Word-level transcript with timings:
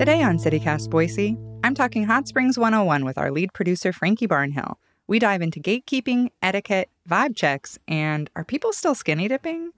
Today 0.00 0.22
on 0.22 0.38
CityCast 0.38 0.88
Boise, 0.88 1.36
I'm 1.62 1.74
talking 1.74 2.04
Hot 2.04 2.26
Springs 2.26 2.58
101 2.58 3.04
with 3.04 3.18
our 3.18 3.30
lead 3.30 3.52
producer, 3.52 3.92
Frankie 3.92 4.26
Barnhill. 4.26 4.76
We 5.06 5.18
dive 5.18 5.42
into 5.42 5.60
gatekeeping, 5.60 6.30
etiquette, 6.40 6.88
vibe 7.06 7.36
checks, 7.36 7.78
and 7.86 8.30
are 8.34 8.42
people 8.42 8.72
still 8.72 8.94
skinny 8.94 9.28
dipping? 9.28 9.72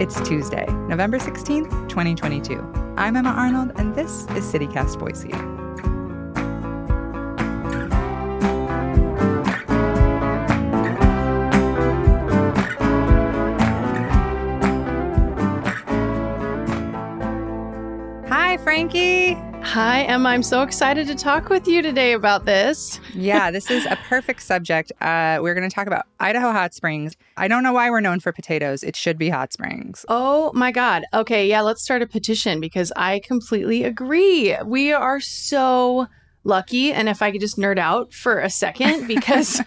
It's 0.00 0.26
Tuesday, 0.26 0.64
November 0.88 1.18
16th, 1.18 1.86
2022. 1.90 2.94
I'm 2.96 3.14
Emma 3.14 3.28
Arnold, 3.28 3.72
and 3.76 3.94
this 3.94 4.22
is 4.34 4.50
CityCast 4.50 4.98
Boise. 4.98 5.59
Frankie. 18.70 19.32
Hi, 19.64 20.02
Emma. 20.02 20.28
I'm 20.28 20.44
so 20.44 20.62
excited 20.62 21.08
to 21.08 21.16
talk 21.16 21.48
with 21.48 21.66
you 21.66 21.82
today 21.82 22.12
about 22.12 22.44
this. 22.44 23.00
yeah, 23.12 23.50
this 23.50 23.68
is 23.68 23.84
a 23.86 23.96
perfect 24.08 24.44
subject. 24.44 24.92
Uh, 25.00 25.40
we're 25.42 25.54
going 25.56 25.68
to 25.68 25.74
talk 25.74 25.88
about 25.88 26.06
Idaho 26.20 26.52
Hot 26.52 26.72
Springs. 26.72 27.16
I 27.36 27.48
don't 27.48 27.64
know 27.64 27.72
why 27.72 27.90
we're 27.90 28.00
known 28.00 28.20
for 28.20 28.30
potatoes. 28.30 28.84
It 28.84 28.94
should 28.94 29.18
be 29.18 29.28
hot 29.28 29.52
springs. 29.52 30.06
Oh 30.08 30.52
my 30.54 30.70
God. 30.70 31.02
Okay, 31.12 31.48
yeah, 31.48 31.62
let's 31.62 31.82
start 31.82 32.00
a 32.00 32.06
petition 32.06 32.60
because 32.60 32.92
I 32.94 33.18
completely 33.24 33.82
agree. 33.82 34.56
We 34.64 34.92
are 34.92 35.18
so 35.18 36.06
lucky 36.44 36.92
and 36.92 37.08
if 37.08 37.22
i 37.22 37.30
could 37.30 37.40
just 37.40 37.58
nerd 37.58 37.78
out 37.78 38.12
for 38.12 38.38
a 38.40 38.48
second 38.48 39.06
because 39.08 39.60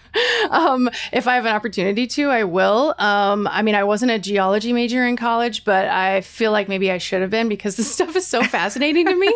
um, 0.50 0.88
if 1.12 1.26
i 1.28 1.34
have 1.34 1.46
an 1.46 1.54
opportunity 1.54 2.06
to 2.06 2.30
i 2.30 2.42
will 2.42 2.94
um, 2.98 3.46
i 3.48 3.62
mean 3.62 3.74
i 3.74 3.84
wasn't 3.84 4.10
a 4.10 4.18
geology 4.18 4.72
major 4.72 5.06
in 5.06 5.16
college 5.16 5.64
but 5.64 5.86
i 5.86 6.20
feel 6.22 6.52
like 6.52 6.68
maybe 6.68 6.90
i 6.90 6.98
should 6.98 7.20
have 7.20 7.30
been 7.30 7.48
because 7.48 7.76
this 7.76 7.90
stuff 7.94 8.14
is 8.16 8.26
so 8.26 8.42
fascinating 8.42 9.06
to 9.06 9.14
me 9.14 9.32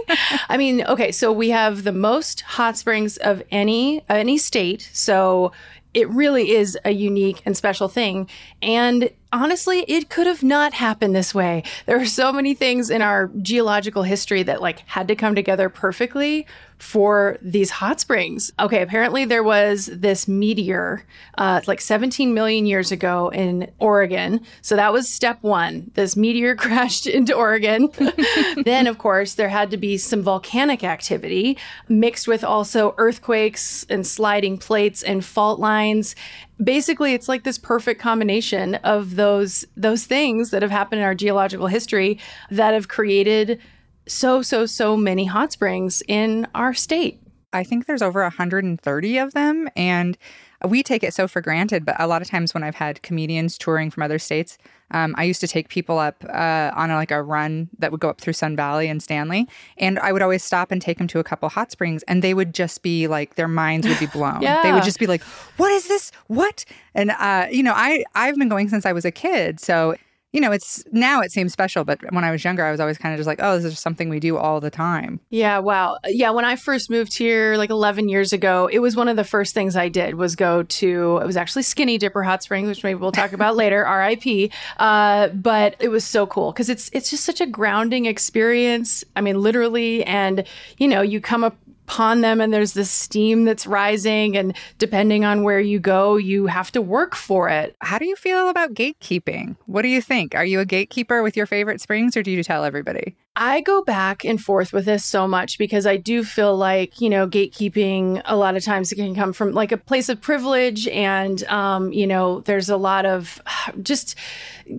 i 0.49 0.57
mean 0.57 0.85
okay 0.87 1.13
so 1.13 1.33
we 1.33 1.51
have 1.51 1.85
the 1.85 1.93
most 1.93 2.41
hot 2.43 2.77
springs 2.77 3.17
of 3.19 3.43
any 3.51 4.03
any 4.09 4.37
state 4.37 4.89
so 4.93 5.53
it 5.95 6.09
really 6.11 6.51
is 6.51 6.79
a 6.85 6.91
unique 6.91 7.43
and 7.45 7.57
special 7.57 7.89
thing. 7.89 8.29
And 8.63 9.11
honestly, 9.33 9.81
it 9.89 10.09
could 10.09 10.27
have 10.27 10.43
not 10.43 10.75
happened 10.75 11.15
this 11.15 11.35
way. 11.35 11.63
There 11.87 12.01
are 12.01 12.07
so 12.07 12.33
many 12.33 12.55
things 12.55 12.91
in 12.91 13.03
our 13.03 13.29
geological 13.43 14.03
history 14.03 14.43
that 14.45 14.63
like 14.63 14.81
had 14.87 15.09
to 15.09 15.17
come 15.17 15.35
together 15.35 15.69
perfectly 15.69 16.47
for 16.79 17.39
these 17.43 17.71
hot 17.71 18.01
springs. 18.01 18.53
Okay, 18.59 18.83
apparently 18.83 19.25
there 19.25 19.43
was 19.43 19.87
this 19.87 20.29
meteor 20.29 21.05
uh, 21.37 21.61
like 21.67 21.81
17 21.81 22.33
million 22.33 22.67
years 22.67 22.93
ago 22.93 23.31
in 23.31 23.71
Oregon. 23.79 24.41
So 24.63 24.77
that 24.77 24.93
was 24.93 25.09
step 25.09 25.39
one. 25.43 25.91
This 25.95 26.17
meteor 26.17 26.55
crashed 26.57 27.07
into 27.07 27.35
Oregon. 27.35 27.89
then, 28.65 28.87
of 28.87 28.99
course, 28.99 29.35
there 29.35 29.49
had 29.49 29.71
to 29.73 29.77
be 29.77 29.99
some 29.99 30.23
volcanic 30.23 30.85
activity 30.85 31.59
mixed 31.89 32.29
with 32.29 32.45
also 32.45 32.95
earthquakes 32.97 33.85
and 33.89 34.07
sliding 34.07 34.57
plates 34.57 35.03
and 35.03 35.25
fault 35.25 35.59
lines 35.59 36.15
basically 36.63 37.15
it's 37.15 37.29
like 37.29 37.45
this 37.45 37.59
perfect 37.59 38.01
combination 38.01 38.77
of 38.77 39.17
those 39.17 39.65
those 39.77 40.05
things 40.05 40.51
that 40.51 40.63
have 40.63 40.71
happened 40.71 41.01
in 41.01 41.05
our 41.05 41.15
geological 41.15 41.67
history 41.67 42.19
that 42.51 42.75
have 42.75 42.89
created 42.89 43.61
so 44.07 44.43
so 44.43 44.67
so 44.67 44.97
many 44.97 45.25
hot 45.25 45.53
springs 45.53 46.03
in 46.09 46.47
our 46.55 46.75
state. 46.75 47.21
I 47.53 47.65
think 47.65 47.87
there's 47.87 48.03
over 48.03 48.23
130 48.23 49.19
of 49.19 49.33
them 49.33 49.69
and 49.77 50.19
we 50.67 50.83
take 50.83 51.05
it 51.05 51.15
so 51.15 51.29
for 51.29 51.41
granted, 51.41 51.85
but 51.85 51.95
a 51.99 52.07
lot 52.07 52.23
of 52.23 52.29
times 52.29 52.53
when 52.53 52.65
I've 52.65 52.75
had 52.75 53.03
comedians 53.03 53.57
touring 53.57 53.91
from 53.91 54.03
other 54.03 54.19
states, 54.19 54.59
um, 54.91 55.15
I 55.19 55.25
used 55.25 55.41
to 55.41 55.49
take 55.49 55.69
people 55.69 55.99
up 55.99 56.25
uh, 56.29 56.73
on 56.75 56.91
a, 56.91 56.97
like 56.97 57.11
a 57.11 57.23
run 57.23 57.69
that 57.79 57.93
would 57.93 58.01
go 58.01 58.09
up 58.09 58.21
through 58.21 58.33
Sun 58.33 58.57
Valley 58.57 58.89
and 58.89 59.03
Stanley, 59.03 59.47
and 59.77 59.99
I 59.99 60.13
would 60.13 60.23
always 60.23 60.43
stop 60.43 60.73
and 60.73 60.81
take 60.83 60.99
them 60.99 61.07
to 61.09 61.19
a 61.19 61.25
couple 61.25 61.49
hot 61.49 61.71
springs, 61.71 62.03
and 62.05 62.23
they 62.23 62.35
would 62.35 62.55
just 62.55 62.83
be 62.83 63.07
like 63.07 63.37
their 63.37 63.49
minds 63.49 63.87
would 63.87 63.99
be 64.01 64.07
blown. 64.13 64.43
yeah. 64.43 64.63
They 64.63 64.73
would 64.73 64.85
just 64.85 64.99
be 64.99 65.07
like, 65.07 65.23
"What 65.59 65.71
is 65.73 65.87
this? 65.89 66.11
What?" 66.27 66.65
And 66.95 67.11
uh, 67.13 67.47
you 67.51 67.63
know, 67.63 67.75
I 67.77 68.05
I've 68.15 68.37
been 68.37 68.49
going 68.49 68.69
since 68.69 68.85
I 68.87 68.93
was 68.93 69.05
a 69.05 69.11
kid, 69.13 69.61
so 69.61 69.95
you 70.33 70.43
know, 70.43 70.53
it's 70.53 70.85
now 70.93 71.23
it 71.23 71.33
seems 71.33 71.53
special, 71.55 71.85
but 71.85 72.01
when 72.13 72.23
I 72.23 72.31
was 72.31 72.45
younger, 72.45 72.63
I 72.63 72.71
was 72.71 72.81
always 72.81 72.99
kind 72.99 73.15
of 73.15 73.19
just 73.19 73.27
like, 73.27 73.41
oh, 73.43 73.57
this 73.57 73.65
is 73.65 73.79
something 73.79 74.11
we 74.11 74.21
do 74.21 74.37
all 74.37 74.61
the 74.61 74.71
time. 74.71 75.21
Yeah, 75.31 75.59
wow. 75.59 75.99
Yeah, 76.07 76.31
when 76.31 76.45
I 76.45 76.57
first 76.57 76.91
moved 76.91 77.17
here 77.17 77.57
like 77.57 77.71
11 77.71 78.11
years 78.11 78.35
ago, 78.35 78.69
it 78.71 78.81
was 78.81 78.95
one 78.95 79.09
of 79.09 79.17
the 79.17 79.25
first 79.25 79.55
things 79.55 79.75
I 79.75 79.89
did 79.89 80.17
was 80.17 80.37
go 80.37 80.65
to, 80.65 81.19
it 81.23 81.27
was 81.27 81.39
actually 81.39 81.63
Skinny 81.63 81.97
Dipper 81.97 82.23
Hot 82.23 82.43
Springs, 82.43 82.69
which 82.69 82.85
maybe 82.85 83.01
we'll 83.01 83.11
talk 83.11 83.33
about 83.33 83.57
later, 83.63 83.85
RIP. 83.85 84.53
Uh, 84.77 85.29
but 85.29 85.77
it 85.81 85.89
was 85.89 86.05
so 86.05 86.27
cool 86.27 86.53
because 86.53 86.69
it's, 86.69 86.91
it's 86.93 87.09
just 87.09 87.25
such 87.25 87.41
a 87.41 87.47
grounding 87.47 88.05
experience. 88.05 89.05
I 89.17 89.23
mean, 89.23 89.41
literally. 89.41 90.05
And, 90.05 90.45
you 90.77 90.89
know, 90.89 91.01
you 91.01 91.23
come 91.23 91.43
up 91.43 91.57
upon 91.89 92.21
them 92.21 92.39
and 92.39 92.53
there's 92.53 92.75
this 92.75 92.91
steam 92.91 93.45
that's 93.45 93.67
rising 93.67 94.37
and 94.37 94.55
depending 94.77 95.25
on 95.25 95.43
where 95.43 95.59
you 95.59 95.79
go 95.79 96.17
you 96.17 96.47
have 96.47 96.71
to 96.71 96.83
work 96.83 97.15
for 97.15 97.49
it. 97.49 97.75
How 97.81 97.99
do 97.99 98.05
you 98.05 98.15
feel 98.15 98.51
about 98.51 98.75
gatekeeping? 98.75 99.57
What 99.65 99.83
do 99.83 99.89
you 99.89 100.03
think? 100.03 100.35
Are 100.35 100.45
you 100.45 100.61
a 100.61 100.67
gatekeeper 100.67 101.23
with 101.23 101.35
your 101.35 101.47
favorite 101.47 101.81
springs 101.81 102.15
or 102.15 102.23
do 102.23 102.31
you 102.31 102.43
tell 102.43 102.65
everybody 102.65 103.17
I 103.41 103.61
go 103.61 103.83
back 103.83 104.25
and 104.25 104.41
forth 104.41 104.73
with 104.73 104.85
this 104.85 105.05
so 105.05 105.29
much 105.29 105.59
because 105.59 105.87
I 105.87 105.97
do 105.97 106.25
feel 106.25 106.57
like, 106.57 107.01
you 107.01 107.09
know, 107.09 107.29
gatekeeping 107.29 108.21
a 108.25 108.35
lot 108.35 108.57
of 108.57 108.65
times 108.65 108.91
it 108.91 108.97
can 108.97 109.15
come 109.15 109.33
from 109.33 109.53
like 109.53 109.71
a 109.71 109.77
place 109.77 110.09
of 110.09 110.21
privilege. 110.21 110.89
And, 110.89 111.45
um, 111.45 111.93
you 111.93 112.05
know, 112.05 112.41
there's 112.41 112.69
a 112.69 112.77
lot 112.77 113.07
of 113.07 113.41
just 113.83 114.17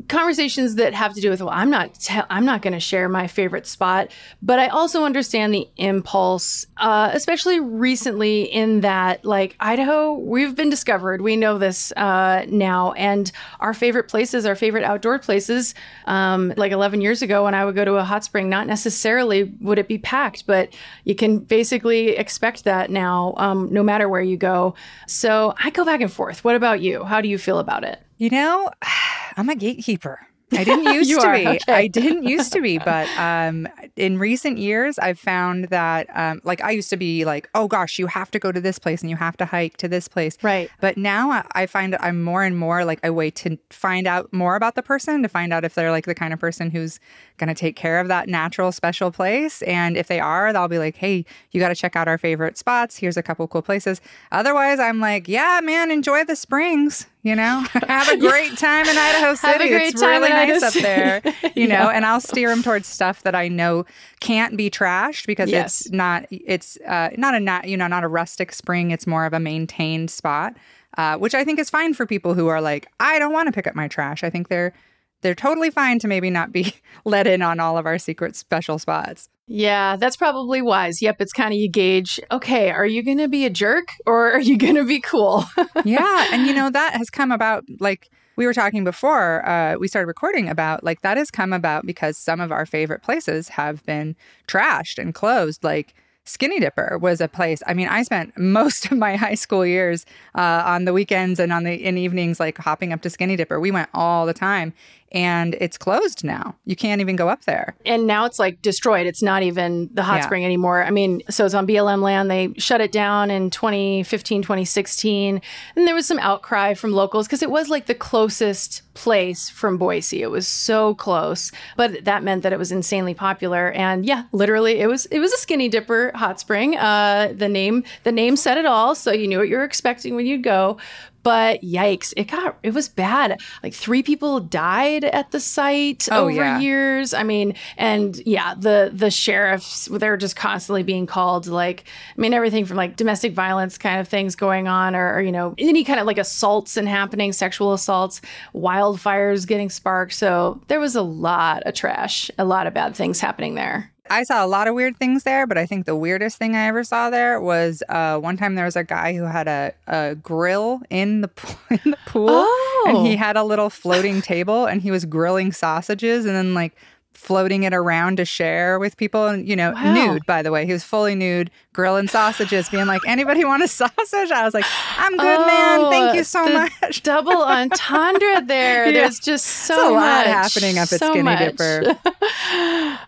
conversations 0.09 0.75
that 0.75 0.93
have 0.93 1.13
to 1.13 1.21
do 1.21 1.29
with, 1.29 1.41
well, 1.41 1.53
I'm 1.53 1.69
not, 1.69 1.93
te- 1.93 2.19
I'm 2.29 2.43
not 2.43 2.61
going 2.61 2.73
to 2.73 2.81
share 2.81 3.07
my 3.07 3.27
favorite 3.27 3.65
spot. 3.65 4.11
But 4.41 4.59
I 4.59 4.67
also 4.67 5.05
understand 5.05 5.53
the 5.53 5.65
impulse, 5.77 6.65
uh, 6.75 7.11
especially 7.13 7.61
recently 7.61 8.43
in 8.43 8.81
that, 8.81 9.23
like, 9.23 9.55
Idaho, 9.61 10.11
we've 10.13 10.53
been 10.53 10.69
discovered. 10.69 11.21
We 11.21 11.37
know 11.37 11.57
this 11.57 11.93
uh, 11.93 12.45
now. 12.49 12.91
And 12.91 13.31
our 13.61 13.73
favorite 13.73 14.09
places, 14.09 14.45
our 14.45 14.55
favorite 14.55 14.83
outdoor 14.83 15.17
places, 15.17 15.75
um, 16.07 16.53
like 16.57 16.73
11 16.73 16.99
years 16.99 17.21
ago 17.21 17.45
when 17.45 17.55
I 17.55 17.63
would 17.63 17.75
go 17.75 17.85
to 17.85 17.95
a 17.95 18.03
hot 18.03 18.25
spring, 18.25 18.48
not 18.49 18.67
necessarily 18.67 19.43
would 19.61 19.79
it 19.79 19.87
be 19.87 19.97
packed, 19.97 20.45
but 20.47 20.73
you 21.03 21.15
can 21.15 21.39
basically 21.39 22.09
expect 22.09 22.63
that 22.63 22.89
now, 22.89 23.33
um, 23.37 23.71
no 23.71 23.83
matter 23.83 24.09
where 24.09 24.21
you 24.21 24.37
go. 24.37 24.75
So 25.07 25.53
I 25.63 25.69
go 25.69 25.85
back 25.85 26.01
and 26.01 26.11
forth. 26.11 26.43
What 26.43 26.55
about 26.55 26.81
you? 26.81 27.03
How 27.03 27.21
do 27.21 27.27
you 27.27 27.37
feel 27.37 27.59
about 27.59 27.83
it? 27.83 28.01
You 28.17 28.29
know, 28.29 28.69
I'm 29.37 29.49
a 29.49 29.55
gatekeeper. 29.55 30.28
I 30.51 30.63
didn't 30.63 30.93
used 30.93 31.11
to 31.21 31.27
are, 31.27 31.35
be. 31.35 31.47
okay. 31.47 31.73
I 31.73 31.87
didn't 31.87 32.23
used 32.23 32.51
to 32.53 32.61
be, 32.61 32.77
but 32.93 33.07
um, 33.17 33.67
in 33.95 34.17
recent 34.19 34.57
years, 34.57 34.97
I've 34.99 35.19
found 35.19 35.65
that 35.65 36.07
um, 36.15 36.41
like 36.43 36.61
I 36.63 36.71
used 36.71 36.89
to 36.91 36.97
be 36.97 37.25
like, 37.25 37.49
oh 37.55 37.67
gosh, 37.67 37.99
you 37.99 38.07
have 38.07 38.31
to 38.31 38.39
go 38.39 38.51
to 38.51 38.59
this 38.61 38.79
place 38.79 39.01
and 39.01 39.09
you 39.09 39.15
have 39.15 39.37
to 39.37 39.45
hike 39.45 39.77
to 39.77 39.87
this 39.87 40.07
place. 40.07 40.37
Right. 40.41 40.69
But 40.81 40.97
now 40.97 41.31
I- 41.31 41.45
I 41.53 41.65
find 41.65 41.95
I'm 41.99 42.23
more 42.23 42.43
and 42.43 42.57
more 42.57 42.85
like 42.85 42.99
I 43.03 43.09
wait 43.09 43.35
to 43.37 43.57
find 43.69 44.07
out 44.07 44.31
more 44.33 44.55
about 44.55 44.75
the 44.75 44.83
person 44.83 45.21
to 45.23 45.29
find 45.29 45.51
out 45.53 45.63
if 45.65 45.75
they're 45.75 45.91
like 45.91 46.05
the 46.05 46.15
kind 46.15 46.33
of 46.33 46.39
person 46.39 46.71
who's 46.71 46.99
going 47.37 47.47
to 47.47 47.53
take 47.53 47.75
care 47.75 47.99
of 47.99 48.07
that 48.07 48.27
natural 48.27 48.71
special 48.71 49.11
place. 49.11 49.61
And 49.63 49.95
if 49.97 50.07
they 50.07 50.19
are, 50.19 50.51
they'll 50.53 50.67
be 50.67 50.79
like, 50.79 50.95
hey, 50.95 51.25
you 51.51 51.59
got 51.59 51.69
to 51.69 51.75
check 51.75 51.95
out 51.95 52.07
our 52.07 52.17
favorite 52.17 52.57
spots. 52.57 52.97
Here's 52.97 53.17
a 53.17 53.23
couple 53.23 53.47
cool 53.47 53.61
places. 53.61 54.01
Otherwise, 54.31 54.79
I'm 54.79 54.99
like, 54.99 55.27
yeah, 55.27 55.59
man, 55.63 55.91
enjoy 55.91 56.23
the 56.25 56.35
springs. 56.35 57.07
You 57.21 57.35
know, 57.35 57.65
have 57.87 58.07
a 58.07 58.17
great 58.17 58.57
time 58.57 58.87
in 58.87 58.97
Idaho 58.97 59.35
City. 59.35 59.51
Have 59.51 59.61
a 59.61 59.67
great 59.67 59.93
it's 59.93 60.01
really 60.01 60.29
nice 60.29 60.63
up 60.63 60.73
there. 60.73 61.21
You 61.53 61.67
know, 61.67 61.73
Yeah. 61.83 61.89
and 61.89 62.05
I'll 62.05 62.21
steer 62.21 62.47
them 62.49 62.63
towards 62.63 62.87
stuff 62.87 63.23
that 63.23 63.35
I 63.35 63.49
know 63.49 63.85
can't 64.21 64.55
be 64.55 64.69
trashed 64.69 65.27
because 65.27 65.49
Yes. 65.49 65.81
it's 65.81 65.91
not. 65.91 66.25
It's 66.31 66.77
uh, 66.87 67.09
not 67.17 67.35
a 67.35 67.39
not 67.41 67.67
you 67.67 67.75
know 67.75 67.87
not 67.87 68.05
a 68.05 68.07
rustic 68.07 68.53
spring. 68.53 68.91
It's 68.91 69.05
more 69.05 69.25
of 69.25 69.33
a 69.33 69.39
maintained 69.39 70.09
spot, 70.09 70.55
uh, 70.97 71.17
which 71.17 71.35
I 71.35 71.43
think 71.43 71.59
is 71.59 71.69
fine 71.69 71.93
for 71.93 72.05
people 72.05 72.35
who 72.35 72.47
are 72.47 72.61
like, 72.61 72.87
I 73.01 73.19
don't 73.19 73.33
want 73.33 73.47
to 73.47 73.51
pick 73.51 73.67
up 73.67 73.75
my 73.75 73.89
trash. 73.89 74.23
I 74.23 74.29
think 74.29 74.47
they're 74.47 74.73
they're 75.21 75.35
totally 75.35 75.69
fine 75.69 75.99
to 75.99 76.07
maybe 76.07 76.29
not 76.29 76.51
be 76.51 76.73
let 77.05 77.27
in 77.27 77.41
on 77.41 77.59
all 77.59 77.77
of 77.77 77.85
our 77.85 77.97
secret 77.97 78.35
special 78.35 78.79
spots. 78.79 79.29
Yeah, 79.47 79.95
that's 79.95 80.15
probably 80.15 80.61
wise. 80.61 81.01
Yep, 81.01 81.21
it's 81.21 81.33
kind 81.33 81.51
of 81.51 81.59
you 81.59 81.69
gauge, 81.69 82.19
okay, 82.31 82.69
are 82.69 82.85
you 82.85 83.01
going 83.01 83.17
to 83.17 83.27
be 83.27 83.45
a 83.45 83.49
jerk 83.49 83.87
or 84.05 84.31
are 84.31 84.39
you 84.39 84.57
going 84.65 84.75
to 84.75 84.85
be 84.85 84.99
cool? 84.99 85.43
yeah 85.85 86.27
and 86.31 86.47
you 86.47 86.53
know 86.53 86.69
that 86.69 86.93
has 86.93 87.09
come 87.09 87.31
about 87.31 87.63
like 87.79 88.09
we 88.35 88.45
were 88.45 88.53
talking 88.53 88.83
before 88.83 89.47
uh, 89.47 89.75
we 89.77 89.87
started 89.87 90.07
recording 90.07 90.47
about 90.47 90.83
like 90.83 91.01
that 91.01 91.17
has 91.17 91.29
come 91.29 91.51
about 91.53 91.85
because 91.85 92.17
some 92.17 92.39
of 92.39 92.51
our 92.51 92.65
favorite 92.65 93.03
places 93.03 93.49
have 93.49 93.85
been 93.85 94.15
trashed 94.47 94.97
and 94.97 95.13
closed 95.13 95.63
like 95.63 95.93
skinny 96.25 96.59
dipper 96.59 96.97
was 97.01 97.21
a 97.21 97.27
place 97.27 97.61
i 97.65 97.73
mean 97.73 97.87
i 97.87 98.03
spent 98.03 98.37
most 98.37 98.91
of 98.91 98.97
my 98.97 99.15
high 99.15 99.35
school 99.35 99.65
years 99.65 100.05
uh, 100.35 100.63
on 100.65 100.85
the 100.85 100.93
weekends 100.93 101.39
and 101.39 101.51
on 101.51 101.63
the 101.63 101.73
in 101.73 101.97
evenings 101.97 102.39
like 102.39 102.57
hopping 102.57 102.93
up 102.93 103.01
to 103.01 103.09
skinny 103.09 103.35
dipper 103.35 103.59
we 103.59 103.71
went 103.71 103.89
all 103.93 104.25
the 104.25 104.33
time 104.33 104.73
and 105.11 105.55
it's 105.59 105.77
closed 105.77 106.23
now. 106.23 106.55
You 106.65 106.75
can't 106.75 107.01
even 107.01 107.15
go 107.15 107.29
up 107.29 107.45
there. 107.45 107.75
And 107.85 108.05
now 108.07 108.25
it's 108.25 108.39
like 108.39 108.61
destroyed. 108.61 109.07
It's 109.07 109.23
not 109.23 109.43
even 109.43 109.89
the 109.93 110.03
hot 110.03 110.17
Yeah. 110.17 110.25
spring 110.25 110.45
anymore. 110.45 110.83
I 110.83 110.91
mean, 110.91 111.21
so 111.29 111.45
it's 111.45 111.53
on 111.55 111.65
BLM 111.67 112.01
land. 112.01 112.29
They 112.29 112.53
shut 112.57 112.81
it 112.81 112.91
down 112.91 113.31
in 113.31 113.49
2015, 113.49 114.41
2016. 114.41 115.41
And 115.75 115.87
there 115.87 115.95
was 115.95 116.05
some 116.05 116.19
outcry 116.19 116.73
from 116.73 116.93
locals 116.93 117.27
because 117.27 117.41
it 117.43 117.49
was 117.51 117.69
like 117.69 117.87
the 117.87 117.95
closest 117.95 118.81
place 118.93 119.49
from 119.49 119.77
Boise. 119.77 120.21
It 120.21 120.29
was 120.29 120.47
so 120.47 120.93
close. 120.95 121.51
But 121.77 122.03
that 122.05 122.21
meant 122.23 122.43
that 122.43 122.53
it 122.53 122.59
was 122.59 122.71
insanely 122.71 123.13
popular. 123.13 123.71
And 123.71 124.05
yeah, 124.05 124.23
literally 124.31 124.79
it 124.79 124.87
was 124.87 125.05
it 125.07 125.19
was 125.19 125.31
a 125.33 125.37
skinny 125.37 125.69
dipper 125.69 126.11
hot 126.15 126.39
spring. 126.39 126.77
Uh 126.77 127.33
the 127.35 127.47
name 127.49 127.83
the 128.03 128.11
name 128.11 128.35
said 128.35 128.57
it 128.57 128.65
all, 128.65 128.93
so 128.95 129.11
you 129.11 129.27
knew 129.27 129.39
what 129.39 129.47
you 129.49 129.55
were 129.57 129.63
expecting 129.63 130.15
when 130.15 130.25
you'd 130.25 130.43
go. 130.43 130.77
But 131.23 131.61
yikes, 131.61 132.13
it 132.15 132.25
got 132.25 132.57
it 132.63 132.73
was 132.73 132.87
bad. 132.87 133.39
Like 133.61 133.73
three 133.73 134.03
people 134.03 134.39
died 134.39 135.03
at 135.03 135.31
the 135.31 135.39
site 135.39 136.07
Oh, 136.11 136.23
over 136.23 136.31
yeah. 136.31 136.59
years. 136.59 137.13
I 137.13 137.23
mean, 137.23 137.55
and 137.77 138.17
yeah, 138.25 138.55
the 138.55 138.89
the 138.93 139.11
sheriffs 139.11 139.85
they're 139.91 140.17
just 140.17 140.35
constantly 140.35 140.83
being 140.83 141.05
called. 141.05 141.47
Like, 141.47 141.83
I 142.17 142.21
mean, 142.21 142.33
everything 142.33 142.65
from 142.65 142.77
like 142.77 142.95
domestic 142.95 143.33
violence 143.33 143.77
kind 143.77 143.99
of 143.99 144.07
things 144.07 144.35
going 144.35 144.67
on, 144.67 144.95
or, 144.95 145.15
or 145.15 145.21
you 145.21 145.31
know, 145.31 145.55
any 145.57 145.83
kind 145.83 145.99
of 145.99 146.05
like 146.07 146.17
assaults 146.17 146.77
and 146.77 146.87
happening, 146.87 147.33
sexual 147.33 147.73
assaults, 147.73 148.21
wildfires 148.55 149.47
getting 149.47 149.69
sparked. 149.69 150.13
So 150.13 150.61
there 150.67 150.79
was 150.79 150.95
a 150.95 151.01
lot 151.01 151.63
of 151.63 151.73
trash, 151.73 152.31
a 152.37 152.45
lot 152.45 152.67
of 152.67 152.73
bad 152.73 152.95
things 152.95 153.19
happening 153.19 153.55
there. 153.55 153.91
I 154.09 154.23
saw 154.23 154.43
a 154.43 154.47
lot 154.47 154.67
of 154.67 154.73
weird 154.75 154.97
things 154.97 155.23
there, 155.23 155.45
but 155.45 155.57
I 155.57 155.65
think 155.65 155.85
the 155.85 155.95
weirdest 155.95 156.37
thing 156.37 156.55
I 156.55 156.65
ever 156.67 156.83
saw 156.83 157.09
there 157.09 157.39
was 157.39 157.83
uh, 157.89 158.17
one 158.17 158.37
time 158.37 158.55
there 158.55 158.65
was 158.65 158.75
a 158.75 158.83
guy 158.83 159.13
who 159.13 159.23
had 159.23 159.47
a, 159.47 159.73
a 159.87 160.15
grill 160.15 160.81
in 160.89 161.21
the 161.21 161.27
pool, 161.27 161.55
in 161.83 161.91
the 161.91 161.97
pool, 162.05 162.27
Oh. 162.29 162.85
and 162.87 163.05
he 163.07 163.15
had 163.15 163.37
a 163.37 163.43
little 163.43 163.69
floating 163.69 164.21
table, 164.21 164.65
and 164.65 164.81
he 164.81 164.89
was 164.91 165.05
grilling 165.05 165.51
sausages 165.51 166.25
and 166.25 166.35
then 166.35 166.53
like 166.53 166.73
floating 167.13 167.63
it 167.63 167.73
around 167.73 168.15
to 168.17 168.25
share 168.25 168.79
with 168.79 168.95
people, 168.97 169.27
and 169.27 169.47
you 169.47 169.55
know, 169.55 169.71
Wow. 169.73 169.93
nude 170.13 170.25
by 170.25 170.41
the 170.41 170.51
way, 170.51 170.65
he 170.65 170.71
was 170.71 170.83
fully 170.83 171.15
nude, 171.15 171.51
grilling 171.73 172.07
sausages, 172.07 172.69
being 172.69 172.85
like, 172.87 173.01
"Anybody 173.05 173.43
want 173.43 173.61
a 173.63 173.67
sausage?" 173.67 174.31
I 174.31 174.43
was 174.45 174.53
like, 174.53 174.65
"I'm 174.97 175.17
good, 175.17 175.39
man. 175.45 175.89
Thank 175.89 176.15
you 176.15 176.23
so 176.23 176.45
Oh, 176.47 176.67
much." 176.81 177.03
Double 177.03 177.41
entendre 177.43 178.41
there. 178.45 178.85
Yeah. 178.87 178.91
There's 178.91 179.19
just 179.19 179.45
so 179.45 179.91
a 179.91 179.93
lot 179.93 180.25
much 180.25 180.27
happening 180.27 180.77
up 180.77 180.83
at 180.93 180.99
so 180.99 181.09
Skinny 181.09 181.23
much. 181.23 181.39
Dipper. 181.57 181.97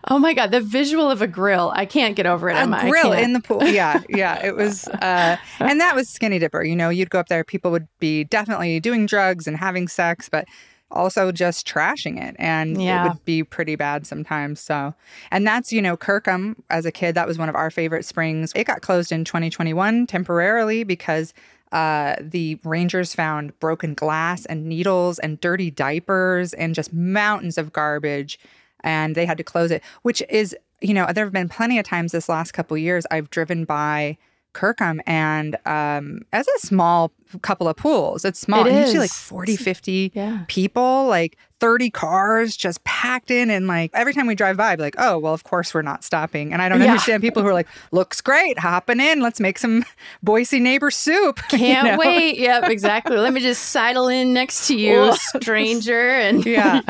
oh 0.08 0.18
my 0.18 0.34
god, 0.34 0.50
the 0.50 0.60
visual 0.60 1.10
of 1.10 1.22
a 1.22 1.26
grill. 1.26 1.72
I 1.74 1.86
can't 1.86 2.14
get 2.16 2.26
over 2.26 2.48
it. 2.50 2.54
a 2.56 2.60
Emma. 2.60 2.78
I 2.82 2.90
grill 2.90 3.12
in 3.12 3.32
the 3.32 3.40
pool. 3.40 3.62
Yeah, 3.64 4.00
yeah. 4.08 4.44
It 4.44 4.54
was, 4.56 4.86
uh, 5.02 5.36
and 5.58 5.80
that 5.80 5.94
was 5.94 6.08
Skinny 6.08 6.38
Dipper. 6.38 6.62
You 6.64 6.76
know, 6.76 6.88
you'd 6.90 7.10
go 7.10 7.18
up 7.18 7.28
there, 7.28 7.44
people 7.44 7.70
would 7.70 7.88
be 7.98 8.24
definitely 8.24 8.78
doing 8.80 9.06
drugs 9.06 9.46
and 9.46 9.56
having 9.56 9.88
sex, 9.88 10.28
but 10.28 10.46
also 10.92 11.32
just 11.32 11.66
trashing 11.66 12.22
it, 12.22 12.36
and 12.38 12.80
Yeah. 12.80 13.04
it 13.04 13.08
would 13.08 13.24
be 13.24 13.42
pretty 13.42 13.76
bad 13.76 14.06
sometimes. 14.06 14.60
So, 14.60 14.94
and 15.30 15.46
that's 15.46 15.72
you 15.72 15.82
know, 15.82 15.96
Kirkham 15.96 16.62
as 16.70 16.86
a 16.86 16.92
kid, 16.92 17.14
that 17.14 17.26
was 17.26 17.38
one 17.38 17.48
of 17.48 17.54
our 17.56 17.70
favorite 17.70 18.04
springs. 18.04 18.52
It 18.54 18.64
got 18.64 18.82
closed 18.82 19.12
in 19.12 19.24
2021 19.24 20.06
temporarily 20.06 20.84
because. 20.84 21.34
Uh, 21.72 22.16
the 22.20 22.58
rangers 22.64 23.14
found 23.14 23.58
broken 23.58 23.94
glass 23.94 24.44
and 24.44 24.66
needles 24.66 25.18
and 25.20 25.40
dirty 25.40 25.70
diapers 25.70 26.52
and 26.52 26.74
just 26.74 26.92
mountains 26.92 27.56
of 27.56 27.72
garbage 27.72 28.38
and 28.84 29.14
they 29.14 29.24
had 29.24 29.38
to 29.38 29.42
close 29.42 29.70
it 29.70 29.82
which 30.02 30.22
is 30.28 30.54
you 30.82 30.92
know 30.92 31.06
there 31.14 31.24
have 31.24 31.32
been 31.32 31.48
plenty 31.48 31.78
of 31.78 31.86
times 31.86 32.12
this 32.12 32.28
last 32.28 32.52
couple 32.52 32.76
years 32.76 33.06
i've 33.10 33.30
driven 33.30 33.64
by 33.64 34.18
kirkham 34.52 35.00
and 35.06 35.56
um 35.66 36.20
as 36.32 36.46
a 36.46 36.58
small 36.60 37.10
couple 37.40 37.66
of 37.66 37.76
pools 37.76 38.24
it's 38.24 38.38
small 38.38 38.66
It 38.66 38.72
and 38.72 38.92
you 38.92 39.00
like 39.00 39.10
40 39.10 39.56
50 39.56 40.12
Yeah. 40.14 40.44
people 40.48 41.06
like 41.06 41.38
30 41.60 41.88
cars 41.90 42.56
just 42.56 42.82
packed 42.84 43.30
in 43.30 43.48
and 43.48 43.66
like 43.66 43.90
every 43.94 44.12
time 44.12 44.26
we 44.26 44.34
drive 44.34 44.56
by 44.58 44.74
like 44.74 44.94
oh 44.98 45.18
well 45.18 45.32
of 45.32 45.44
course 45.44 45.72
we're 45.72 45.80
not 45.80 46.04
stopping 46.04 46.52
and 46.52 46.60
i 46.60 46.68
don't 46.68 46.80
Yeah. 46.80 46.88
understand 46.88 47.22
people 47.22 47.40
who 47.42 47.48
are 47.48 47.54
like 47.54 47.68
looks 47.92 48.20
great 48.20 48.58
hopping 48.58 49.00
in 49.00 49.20
let's 49.20 49.40
make 49.40 49.58
some 49.58 49.84
boise 50.22 50.60
neighbor 50.60 50.90
soup 50.90 51.36
Can't 51.48 51.86
know? 51.86 51.96
wait. 51.98 52.38
Yep, 52.38 52.64
exactly. 52.70 53.16
Let 53.16 53.32
me 53.32 53.40
just 53.40 53.64
sidle 53.70 54.08
in 54.08 54.32
next 54.32 54.66
to 54.68 54.76
you, 54.76 55.12
stranger. 55.40 56.10
And 56.10 56.44
yeah 56.46 56.80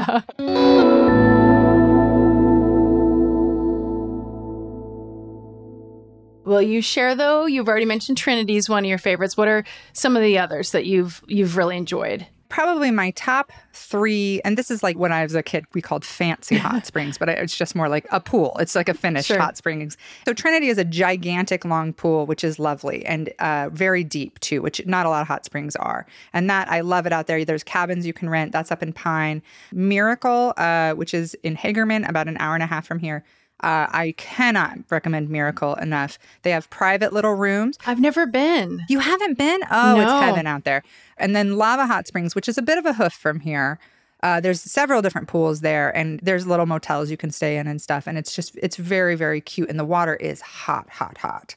Will 6.53 6.61
you 6.61 6.83
share 6.83 7.15
though? 7.15 7.47
You've 7.47 7.67
already 7.67 7.87
mentioned 7.87 8.19
Trinity's 8.19 8.69
one 8.69 8.85
of 8.85 8.89
your 8.89 8.99
favorites. 8.99 9.39
What 9.39 9.49
are 9.49 9.65
some 9.95 10.17
of 10.17 10.23
the 10.23 10.39
others 10.39 10.73
that 10.73 10.85
you've 10.85 11.23
you've 11.27 11.57
really 11.57 11.79
enjoyed? 11.79 12.27
probably 12.51 12.91
my 12.91 13.11
top 13.13 13.51
three, 13.73 14.39
and 14.45 14.59
this 14.59 14.71
is 14.71 14.83
like 14.83 14.99
when 14.99 15.11
I 15.11 15.23
was 15.23 15.35
a 15.35 15.43
kid, 15.43 15.65
we 15.73 15.81
called 15.81 16.05
fancy 16.05 16.59
hot 16.59 16.85
springs, 16.91 17.17
but 17.17 17.31
it's 17.31 17.57
just 17.57 17.75
more 17.75 17.89
like 17.89 18.07
a 18.13 18.21
pool. 18.21 18.55
It's 18.61 18.75
like 18.75 18.91
a 18.91 18.95
finished 18.95 19.29
Sure. 19.29 19.39
hot 19.39 19.57
springs. 19.57 19.97
So 20.27 20.35
Trinity 20.35 20.69
is 20.69 20.77
a 20.77 20.85
gigantic 20.85 21.65
long 21.65 21.95
pool, 21.95 22.27
which 22.27 22.45
is 22.45 22.59
lovely 22.59 23.07
and 23.07 23.33
uh, 23.39 23.71
very 23.73 24.05
deep 24.05 24.39
too, 24.41 24.61
which 24.61 24.85
not 24.85 25.07
a 25.07 25.09
lot 25.09 25.23
of 25.23 25.29
hot 25.29 25.47
springs 25.47 25.75
are. 25.77 26.05
And 26.35 26.51
that 26.51 26.69
I 26.71 26.83
love 26.83 27.07
it 27.07 27.13
out 27.15 27.27
there. 27.27 27.43
There's 27.43 27.65
cabins 27.65 28.07
you 28.07 28.13
can 28.13 28.29
rent. 28.29 28.53
That's 28.53 28.71
up 28.71 28.83
in 28.83 28.93
Pine. 28.93 29.41
Miracle, 29.73 30.53
uh, 30.59 30.93
which 30.93 31.15
is 31.15 31.33
in 31.43 31.57
Hagerman, 31.57 32.07
about 32.07 32.29
an 32.29 32.37
hour 32.39 32.53
and 32.53 32.63
a 32.63 32.67
half 32.67 32.87
from 32.87 32.99
here. 32.99 33.25
Uh, 33.63 33.87
I 33.91 34.15
cannot 34.17 34.79
recommend 34.91 35.31
Miracle 35.31 35.75
enough. 35.77 36.19
They 36.43 36.51
have 36.51 36.69
private 36.71 37.13
little 37.13 37.35
rooms. 37.35 37.79
I've 37.87 38.01
never 38.01 38.27
been. 38.27 38.83
You 38.89 38.99
haven't 38.99 39.39
been? 39.39 39.61
Oh, 39.71 40.01
it's 40.01 40.11
heaven 40.11 40.47
out 40.47 40.65
there. 40.65 40.83
And 41.17 41.37
then 41.37 41.57
Lava 41.57 41.87
Hot 41.87 42.07
Springs, 42.07 42.35
which 42.35 42.49
is 42.49 42.59
a 42.59 42.63
bit 42.63 42.79
of 42.79 42.87
a 42.87 42.93
hoof 42.93 43.13
from 43.13 43.41
here. 43.41 43.79
Uh, 44.23 44.41
there's 44.41 44.61
several 44.61 45.03
different 45.03 45.29
pools 45.29 45.61
there, 45.61 45.97
and 45.97 46.21
there's 46.21 46.47
little 46.47 46.67
motels 46.67 47.11
you 47.11 47.17
can 47.17 47.31
stay 47.31 47.57
in 47.57 47.67
and 47.67 47.83
stuff. 47.83 48.07
And 48.07 48.17
it's 48.19 48.35
just, 48.35 48.57
it's 48.57 48.77
very, 48.77 49.15
very 49.17 49.41
cute. 49.41 49.69
And 49.69 49.79
the 49.79 49.85
water 49.85 50.15
is 50.17 50.41
hot, 50.41 50.89
hot, 50.91 51.19
hot. 51.19 51.57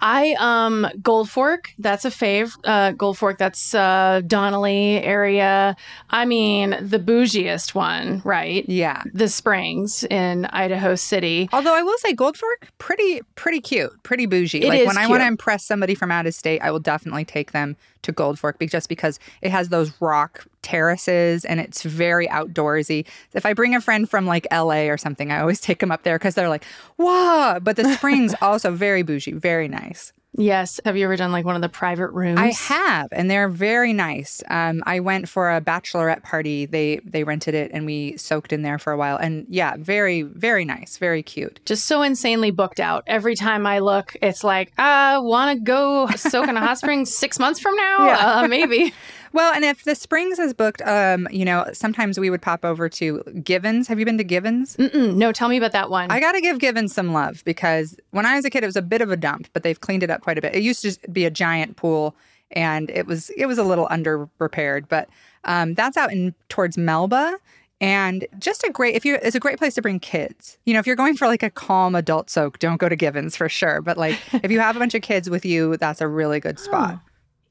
I 0.00 0.36
um 0.38 0.86
Gold 1.02 1.30
Fork, 1.30 1.70
that's 1.78 2.04
a 2.04 2.10
fave. 2.10 2.52
Uh 2.64 2.92
Gold 2.92 3.16
Fork, 3.18 3.38
that's 3.38 3.74
uh 3.74 4.20
Donnelly 4.26 5.02
area. 5.02 5.76
I 6.10 6.24
mean, 6.24 6.76
the 6.80 6.98
bougiest 6.98 7.74
one, 7.74 8.20
right? 8.24 8.68
Yeah. 8.68 9.02
The 9.14 9.28
Springs 9.28 10.04
in 10.04 10.44
Idaho 10.46 10.94
City. 10.96 11.48
Although 11.52 11.74
I 11.74 11.82
will 11.82 11.98
say 11.98 12.12
Gold 12.12 12.36
Fork, 12.36 12.68
pretty, 12.78 13.22
pretty 13.36 13.60
cute, 13.60 13.90
pretty 14.02 14.26
bougie. 14.26 14.62
It 14.62 14.68
like 14.68 14.80
is 14.80 14.86
when 14.86 14.98
I 14.98 15.06
want 15.06 15.22
to 15.22 15.26
impress 15.26 15.64
somebody 15.64 15.94
from 15.94 16.10
out 16.10 16.26
of 16.26 16.34
state, 16.34 16.60
I 16.60 16.70
will 16.70 16.80
definitely 16.80 17.24
take 17.24 17.52
them 17.52 17.76
to 18.02 18.12
Gold 18.12 18.38
Fork 18.38 18.58
just 18.68 18.88
because 18.88 19.18
it 19.42 19.50
has 19.50 19.70
those 19.70 19.92
rock 20.00 20.46
terraces 20.66 21.44
and 21.44 21.60
it's 21.60 21.82
very 21.82 22.26
outdoorsy. 22.28 23.06
If 23.32 23.46
I 23.46 23.52
bring 23.54 23.74
a 23.76 23.80
friend 23.80 24.10
from 24.10 24.26
like 24.26 24.46
LA 24.50 24.88
or 24.88 24.98
something, 24.98 25.30
I 25.30 25.40
always 25.40 25.60
take 25.60 25.78
them 25.78 25.92
up 25.92 26.02
there 26.02 26.18
because 26.18 26.34
they're 26.34 26.48
like, 26.48 26.64
"Whoa!" 26.96 27.58
But 27.62 27.76
the 27.76 27.94
springs 27.96 28.34
also 28.42 28.72
very 28.72 29.02
bougie, 29.02 29.32
very 29.32 29.68
nice. 29.68 30.12
Yes. 30.38 30.80
Have 30.84 30.98
you 30.98 31.04
ever 31.04 31.16
done 31.16 31.32
like 31.32 31.46
one 31.46 31.56
of 31.56 31.62
the 31.62 31.68
private 31.70 32.10
rooms? 32.10 32.38
I 32.38 32.52
have, 32.52 33.08
and 33.10 33.30
they're 33.30 33.48
very 33.48 33.94
nice. 33.94 34.42
Um, 34.50 34.82
I 34.84 35.00
went 35.00 35.30
for 35.30 35.50
a 35.50 35.62
bachelorette 35.62 36.22
party. 36.22 36.66
They 36.66 37.00
they 37.04 37.24
rented 37.24 37.54
it, 37.54 37.70
and 37.72 37.86
we 37.86 38.18
soaked 38.18 38.52
in 38.52 38.60
there 38.60 38.78
for 38.78 38.92
a 38.92 38.98
while. 38.98 39.16
And 39.16 39.46
yeah, 39.48 39.76
very 39.78 40.22
very 40.22 40.64
nice, 40.66 40.98
very 40.98 41.22
cute. 41.22 41.60
just 41.64 41.86
so 41.86 42.02
insanely 42.02 42.50
booked 42.50 42.80
out. 42.80 43.04
Every 43.06 43.34
time 43.34 43.66
I 43.66 43.78
look, 43.78 44.14
it's 44.20 44.44
like, 44.44 44.72
I 44.76 45.18
want 45.18 45.58
to 45.58 45.64
go 45.64 46.06
soak 46.16 46.48
in 46.48 46.56
a 46.56 46.60
hot 46.60 46.78
spring 46.78 47.06
six 47.22 47.38
months 47.38 47.58
from 47.58 47.74
now. 47.76 48.06
Yeah. 48.06 48.40
Uh, 48.42 48.48
maybe. 48.48 48.92
Well, 49.32 49.52
and 49.52 49.64
if 49.64 49.84
the 49.84 49.94
Springs 49.94 50.38
is 50.38 50.54
booked, 50.54 50.82
um, 50.82 51.28
you 51.30 51.44
know, 51.44 51.66
sometimes 51.72 52.18
we 52.18 52.30
would 52.30 52.42
pop 52.42 52.64
over 52.64 52.88
to 52.90 53.22
Givens. 53.42 53.88
Have 53.88 53.98
you 53.98 54.04
been 54.04 54.18
to 54.18 54.24
Givens? 54.24 54.76
Mm-mm, 54.76 55.14
no, 55.16 55.32
tell 55.32 55.48
me 55.48 55.56
about 55.56 55.72
that 55.72 55.90
one. 55.90 56.10
I 56.10 56.20
got 56.20 56.32
to 56.32 56.40
give 56.40 56.58
Givens 56.58 56.94
some 56.94 57.12
love 57.12 57.42
because 57.44 57.96
when 58.10 58.26
I 58.26 58.36
was 58.36 58.44
a 58.44 58.50
kid, 58.50 58.62
it 58.62 58.66
was 58.66 58.76
a 58.76 58.82
bit 58.82 59.00
of 59.00 59.10
a 59.10 59.16
dump, 59.16 59.48
but 59.52 59.62
they've 59.62 59.80
cleaned 59.80 60.02
it 60.02 60.10
up 60.10 60.20
quite 60.20 60.38
a 60.38 60.40
bit. 60.40 60.54
It 60.54 60.62
used 60.62 60.82
to 60.82 60.88
just 60.88 61.12
be 61.12 61.24
a 61.24 61.30
giant 61.30 61.76
pool, 61.76 62.14
and 62.50 62.90
it 62.90 63.06
was 63.06 63.30
it 63.30 63.46
was 63.46 63.58
a 63.58 63.64
little 63.64 63.86
under 63.90 64.28
repaired, 64.38 64.88
but 64.88 65.08
um, 65.44 65.74
that's 65.74 65.96
out 65.96 66.12
in 66.12 66.34
towards 66.48 66.78
Melba. 66.78 67.38
And 67.78 68.26
just 68.38 68.64
a 68.64 68.70
great 68.70 68.94
if 68.94 69.04
you 69.04 69.18
it's 69.22 69.36
a 69.36 69.40
great 69.40 69.58
place 69.58 69.74
to 69.74 69.82
bring 69.82 70.00
kids. 70.00 70.56
You 70.64 70.72
know, 70.72 70.80
if 70.80 70.86
you're 70.86 70.96
going 70.96 71.14
for 71.16 71.26
like 71.26 71.42
a 71.42 71.50
calm 71.50 71.94
adult 71.94 72.30
soak, 72.30 72.58
don't 72.58 72.78
go 72.78 72.88
to 72.88 72.96
Givens 72.96 73.36
for 73.36 73.50
sure. 73.50 73.82
But 73.82 73.98
like 73.98 74.18
if 74.32 74.50
you 74.50 74.60
have 74.60 74.76
a 74.76 74.78
bunch 74.78 74.94
of 74.94 75.02
kids 75.02 75.28
with 75.28 75.44
you, 75.44 75.76
that's 75.76 76.00
a 76.00 76.08
really 76.08 76.40
good 76.40 76.58
spot. 76.58 77.00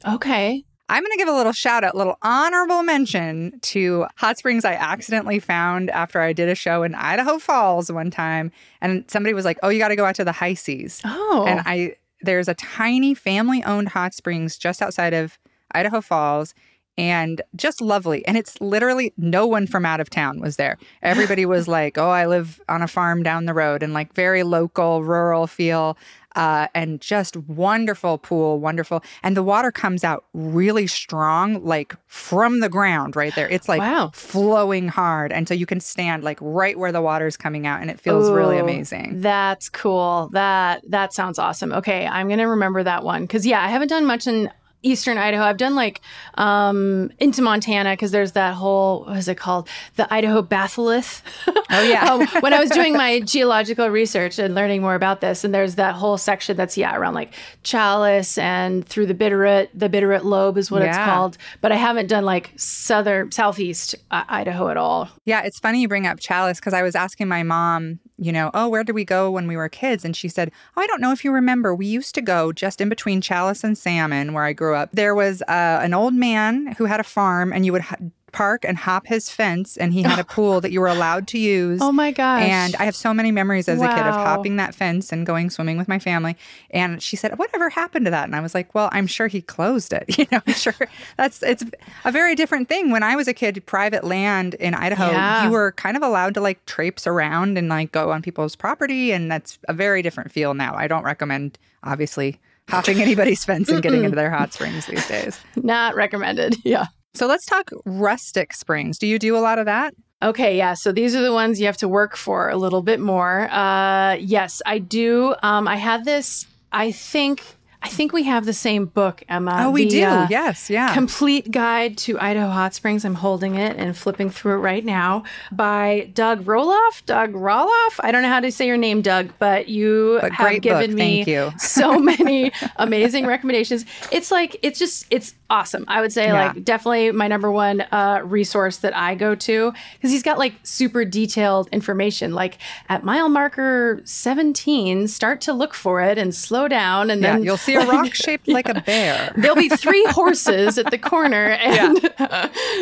okay. 0.08 0.66
I'm 0.88 1.02
going 1.02 1.12
to 1.12 1.18
give 1.18 1.28
a 1.28 1.34
little 1.34 1.52
shout 1.52 1.84
out, 1.84 1.96
little 1.96 2.18
honorable 2.22 2.84
mention 2.84 3.60
to 3.62 4.06
hot 4.18 4.38
springs 4.38 4.64
I 4.64 4.74
accidentally 4.74 5.40
found 5.40 5.90
after 5.90 6.22
I 6.22 6.32
did 6.32 6.48
a 6.48 6.56
show 6.56 6.84
in 6.84 6.94
Idaho 6.94 7.40
Falls 7.40 7.92
one 7.92 8.12
time. 8.12 8.52
And 8.82 9.04
somebody 9.10 9.34
was 9.34 9.46
like, 9.46 9.58
oh, 9.64 9.70
you 9.70 9.80
got 9.80 9.88
to 9.88 9.96
go 9.96 10.06
out 10.06 10.16
to 10.16 10.24
the 10.24 10.32
Heise. 10.32 11.02
Oh. 11.04 11.46
And 11.48 11.62
I, 11.66 11.96
there's 12.22 12.48
a 12.48 12.54
tiny 12.54 13.16
family 13.16 13.64
owned 13.64 13.90
hot 13.90 14.14
springs 14.14 14.58
just 14.58 14.82
outside 14.82 15.14
of 15.14 15.40
Idaho 15.72 16.02
Falls. 16.02 16.54
And 16.98 17.42
just 17.56 17.82
lovely. 17.82 18.26
And 18.28 18.38
it's 18.38 18.60
literally 18.62 19.14
no 19.18 19.46
one 19.48 19.68
from 19.68 19.86
out 19.86 20.00
of 20.00 20.10
town 20.10 20.40
was 20.40 20.56
there. 20.58 20.78
Everybody 21.02 21.46
was 21.46 21.68
like, 21.80 21.98
"Oh, 21.98 22.10
I 22.10 22.26
live 22.26 22.62
on 22.70 22.82
a 22.82 22.88
farm 22.88 23.24
down 23.24 23.46
the 23.46 23.54
road," 23.54 23.84
and 23.84 23.94
like 23.94 24.14
very 24.14 24.44
local, 24.44 25.04
rural 25.04 25.48
feel. 25.48 25.98
Uh, 26.36 26.68
and 26.76 27.00
just 27.00 27.38
wonderful 27.38 28.18
pool, 28.18 28.60
wonderful. 28.60 29.02
And 29.24 29.38
the 29.38 29.42
water 29.44 29.72
comes 29.72 30.04
out 30.04 30.26
really 30.34 30.86
strong, 30.86 31.64
like 31.64 31.96
from 32.08 32.60
the 32.60 32.68
ground 32.68 33.16
right 33.16 33.34
there. 33.36 33.48
It's 33.48 33.70
like 33.70 33.80
Wow. 33.80 34.12
flowing 34.14 34.90
hard. 34.90 35.32
And 35.32 35.48
so 35.48 35.54
you 35.54 35.66
can 35.66 35.80
stand 35.80 36.26
like 36.26 36.38
right 36.42 36.78
where 36.78 36.92
the 36.92 37.02
water's 37.02 37.38
coming 37.38 37.66
out, 37.66 37.80
and 37.80 37.90
it 37.90 38.02
feels 38.02 38.30
really 38.32 38.58
amazing. 38.58 39.22
That's 39.22 39.70
cool. 39.70 40.30
That 40.34 40.84
that 40.90 41.14
sounds 41.14 41.40
awesome. 41.40 41.72
Okay, 41.72 42.06
I'm 42.06 42.28
gonna 42.28 42.50
remember 42.50 42.84
that 42.84 43.06
one 43.06 43.22
because 43.22 43.46
yeah, 43.46 43.64
I 43.64 43.70
haven't 43.70 43.88
done 43.88 44.06
much 44.06 44.28
in 44.28 44.52
eastern 44.86 45.18
Idaho. 45.18 45.44
I've 45.44 45.58
done 45.58 45.76
like 45.76 46.02
um 46.36 47.12
into 47.20 47.42
Montana 47.42 47.94
because 47.94 48.12
there's 48.12 48.34
that 48.34 48.54
whole 48.54 49.06
what 49.06 49.18
is 49.18 49.28
it 49.28 49.38
called 49.38 49.68
the 49.96 50.12
Idaho 50.14 50.42
batholith. 50.42 51.22
Oh, 51.48 51.84
yeah. 51.84 52.06
um, 52.14 52.28
when 52.42 52.54
I 52.54 52.60
was 52.60 52.70
doing 52.70 52.94
my 52.98 53.20
geological 53.20 53.90
research 53.90 54.40
and 54.40 54.56
learning 54.56 54.82
more 54.82 54.96
about 54.96 55.22
this, 55.22 55.44
and 55.44 55.54
there's 55.54 55.76
that 55.76 55.96
whole 55.96 56.18
section 56.18 56.56
that's 56.56 56.78
yeah 56.78 56.96
around 56.96 57.14
like 57.14 57.34
Challis 57.64 58.38
and 58.38 58.86
through 58.88 59.08
the 59.08 59.16
Bitterroot. 59.16 59.70
The 59.74 59.90
Bitterroot 59.90 60.24
lobe 60.24 60.58
is 60.58 60.72
what 60.72 60.82
it's 60.82 60.98
called. 60.98 61.38
But 61.62 61.72
I 61.72 61.76
haven't 61.76 62.08
done 62.08 62.26
like 62.26 62.52
southern 62.56 63.32
southeast 63.32 63.96
uh, 64.12 64.24
Idaho 64.28 64.70
at 64.70 64.78
all. 64.78 65.10
Yeah, 65.26 65.42
it's 65.44 65.60
funny 65.60 65.82
you 65.82 65.88
bring 65.88 66.08
up 66.08 66.20
Challis 66.20 66.58
because 66.58 66.74
I 66.74 66.84
was 66.84 66.96
asking 66.96 67.28
my 67.28 67.44
mom, 67.44 68.00
you 68.18 68.32
know, 68.32 68.52
oh, 68.54 68.70
where 68.70 68.84
did 68.84 68.94
we 68.94 69.06
go 69.06 69.30
when 69.32 69.48
we 69.48 69.58
were 69.58 69.70
kids? 69.70 70.06
And 70.06 70.16
she 70.16 70.28
said, 70.28 70.52
oh, 70.76 70.82
I 70.82 70.88
don't 70.88 71.02
know 71.02 71.12
if 71.12 71.24
you 71.24 71.32
remember. 71.32 71.76
We 71.76 71.86
used 71.86 72.16
to 72.16 72.22
go 72.22 72.54
just 72.54 72.80
in 72.80 72.90
between 72.90 73.22
Challis 73.22 73.64
and 73.64 73.78
Salmon, 73.78 74.34
where 74.34 74.44
I 74.44 74.54
grew 74.54 74.75
up. 74.76 74.90
There 74.94 75.16
was 75.16 75.42
uh, 75.44 75.80
an 75.82 75.94
old 75.94 76.14
man 76.14 76.74
who 76.78 76.86
had 76.86 77.00
a 77.00 77.04
farm, 77.04 77.52
and 77.54 77.66
you 77.66 77.72
would 77.74 77.82
h- 77.84 78.10
park 78.32 78.66
and 78.68 78.78
hop 78.78 79.08
his 79.08 79.30
fence, 79.30 79.78
and 79.78 79.94
he 79.94 80.04
had 80.04 80.20
a 80.20 80.24
pool 80.36 80.60
that 80.60 80.70
you 80.74 80.82
were 80.82 80.90
allowed 80.90 81.26
to 81.26 81.40
use. 81.40 81.80
Oh 81.82 81.94
my 81.94 82.12
gosh! 82.12 82.44
And 82.44 82.76
I 82.76 82.84
have 82.84 82.96
so 82.96 83.14
many 83.14 83.32
memories 83.32 83.70
as 83.70 83.80
a 83.82 83.88
kid 83.88 84.00
of 84.06 84.14
hopping 84.14 84.58
that 84.58 84.76
fence 84.76 85.14
and 85.14 85.26
going 85.26 85.50
swimming 85.50 85.78
with 85.78 85.88
my 85.88 86.00
family. 86.00 86.36
And 86.72 87.02
she 87.02 87.16
said, 87.16 87.38
"Whatever 87.40 87.70
happened 87.70 88.06
to 88.08 88.12
that?" 88.12 88.26
And 88.26 88.36
I 88.36 88.42
was 88.42 88.54
like, 88.54 88.76
"Well, 88.76 88.90
I'm 88.92 89.08
sure 89.08 89.28
he 89.28 89.42
closed 89.42 89.94
it. 89.94 90.04
You 90.18 90.26
know, 90.34 90.42
I'm 90.46 90.54
sure 90.54 90.74
that's 91.18 91.42
it's 91.44 91.64
a 92.04 92.12
very 92.12 92.36
different 92.36 92.68
thing. 92.68 92.92
When 92.92 93.04
I 93.04 93.16
was 93.16 93.30
a 93.30 93.34
kid, 93.34 93.66
private 93.66 94.04
land 94.04 94.56
in 94.56 94.74
Idaho, 94.74 95.12
Yeah. 95.12 95.46
you 95.46 95.52
were 95.52 95.72
kind 95.72 95.96
of 95.96 96.04
allowed 96.04 96.34
to 96.34 96.42
like 96.42 96.66
traipse 96.66 97.08
around 97.08 97.58
and 97.58 97.70
like 97.70 97.94
go 97.94 98.12
on 98.12 98.22
people's 98.22 98.56
property, 98.58 99.14
and 99.14 99.32
that's 99.32 99.60
a 99.70 99.74
very 99.74 100.02
different 100.02 100.32
feel 100.34 100.54
now. 100.54 100.76
I 100.76 100.88
don't 100.88 101.04
recommend, 101.04 101.58
obviously." 101.84 102.40
Hopping 102.70 103.00
anybody's 103.02 103.46
fence 103.46 103.70
and 103.70 103.82
getting 103.84 104.04
into 104.04 104.16
their 104.22 104.32
hot 104.32 104.54
springs 104.54 104.86
these 104.88 105.08
days. 105.08 105.40
not 105.56 105.96
recommended. 105.96 106.56
Yeah. 106.66 106.86
So 107.14 107.28
let's 107.28 107.46
talk 107.46 107.70
rustic 107.86 108.52
springs. 108.54 108.98
Do 108.98 109.08
you 109.08 109.18
do 109.20 109.38
a 109.38 109.40
lot 109.40 109.58
of 109.58 109.66
that? 109.68 109.94
Okay, 110.22 110.58
yeah. 110.58 110.74
So 110.74 110.92
these 110.92 111.16
are 111.16 111.22
the 111.22 111.32
ones 111.32 111.60
you 111.62 111.66
have 111.68 111.78
to 111.78 111.88
work 111.88 112.18
for 112.18 112.50
a 112.50 112.58
little 112.58 112.82
bit 112.82 113.00
more. 113.00 113.50
Uh, 113.52 114.16
yes, 114.16 114.62
I 114.66 114.80
do. 114.80 115.34
Um, 115.42 115.66
I 115.68 115.78
had 115.78 116.04
this. 116.04 116.46
I 116.74 116.92
think. 116.92 117.42
I 117.86 117.88
think 117.90 118.14
we 118.14 118.24
have 118.24 118.46
the 118.46 118.54
same 118.54 118.86
book, 118.86 119.24
Emma. 119.30 119.58
oh, 119.66 119.70
we 119.70 119.84
The, 119.84 119.90
do. 119.92 120.04
uh, 120.06 120.28
yes, 120.30 120.70
yeah. 120.72 120.94
Complete 120.94 121.52
Guide 121.52 121.98
to 122.00 122.20
Idaho 122.20 122.48
Hot 122.50 122.74
Springs. 122.74 123.06
I'm 123.06 123.14
holding 123.14 123.56
it 123.56 123.78
and 123.78 123.96
flipping 123.96 124.32
through 124.32 124.54
it 124.56 124.62
right 124.62 124.84
now 124.84 125.24
by 125.52 126.10
Doug 126.14 126.46
Roloff. 126.46 127.06
Doug 127.06 127.34
Roloff. 127.34 128.00
I 128.00 128.12
don't 128.12 128.24
know 128.24 128.30
how 128.30 128.40
to 128.40 128.52
say 128.52 128.66
your 128.66 128.78
name, 128.78 129.02
Doug, 129.04 129.30
but 129.38 129.70
you 129.70 130.18
But 130.20 130.32
have 130.34 130.62
given 130.62 130.92
book. 130.92 130.98
me 130.98 131.52
so 131.60 132.00
many 132.12 132.52
amazing 132.78 133.28
recommendations. 133.28 133.86
It's 134.12 134.32
like 134.32 134.58
it's 134.64 134.80
just 134.80 135.06
it's 135.12 135.36
awesome. 135.52 135.86
I 135.88 136.02
would 136.02 136.12
say 136.12 136.26
Yeah. 136.26 136.48
like 136.54 136.64
definitely 136.64 137.12
my 137.12 137.28
number 137.28 137.52
one 137.52 137.82
uh, 137.92 138.22
resource 138.24 138.78
that 138.78 138.96
I 138.98 139.14
go 139.14 139.36
to 139.36 139.74
because 139.94 140.10
he's 140.10 140.24
got 140.24 140.40
like 140.40 140.56
super 140.64 141.06
detailed 141.06 141.70
information. 141.72 142.34
Like 142.34 142.58
at 142.90 143.04
mile 143.04 143.30
marker 143.30 144.02
17, 144.06 145.08
start 145.08 145.42
to 145.42 145.54
look 145.54 145.74
for 145.76 146.02
it 146.02 146.18
and 146.18 146.34
slow 146.34 146.68
down, 146.68 147.10
and 147.12 147.22
yeah, 147.22 147.34
then 147.34 147.44
you'll 147.44 147.58
see 147.58 147.75
a 147.76 147.86
rock 147.92 148.14
shaped 148.14 148.48
like 148.48 148.68
a 148.70 148.82
bear. 148.82 149.34
There'll 149.38 149.56
be 149.56 149.70
three 149.70 150.06
horses 150.10 150.78
at 150.78 150.92
the 150.92 150.98
corner, 150.98 151.46
and 151.52 152.10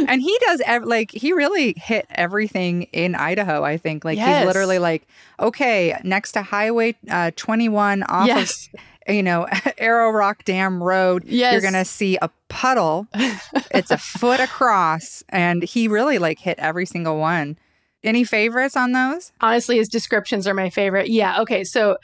and 0.10 0.22
he 0.22 0.38
does 0.46 0.62
ev- 0.66 0.86
like 0.86 1.12
he 1.12 1.34
really 1.34 1.74
hit 1.78 2.06
everything 2.10 2.84
in 2.94 3.16
Idaho. 3.16 3.64
I 3.64 3.78
think 3.78 4.06
like 4.06 4.18
Yes. 4.18 4.40
he's 4.40 4.48
literally 4.48 4.80
like, 4.80 5.08
okay, 5.40 6.00
next 6.04 6.34
to 6.34 6.42
Highway 6.44 6.96
uh, 7.10 7.32
21 7.36 8.04
off 8.04 8.28
Yes. 8.28 8.70
of 9.08 9.16
you 9.16 9.24
know 9.24 9.48
Arrow 9.78 10.10
Rock 10.12 10.46
Dam 10.46 10.82
Road, 10.82 11.24
Yes. 11.26 11.52
you're 11.54 11.62
gonna 11.62 11.86
see 11.86 12.18
a 12.22 12.30
puddle. 12.50 13.08
it's 13.72 13.92
a 13.92 13.98
foot 13.98 14.40
across, 14.40 15.24
and 15.30 15.64
he 15.64 15.88
really 15.88 16.18
like 16.20 16.40
hit 16.40 16.60
every 16.60 16.86
single 16.86 17.18
one. 17.18 17.58
Any 18.04 18.26
favorites 18.26 18.76
on 18.76 18.92
those? 18.92 19.32
honestly, 19.40 19.78
his 19.78 19.88
descriptions 19.88 20.46
are 20.46 20.54
my 20.54 20.70
favorite. 20.70 21.08
Yeah. 21.10 21.40
Okay. 21.42 21.64
So. 21.64 21.98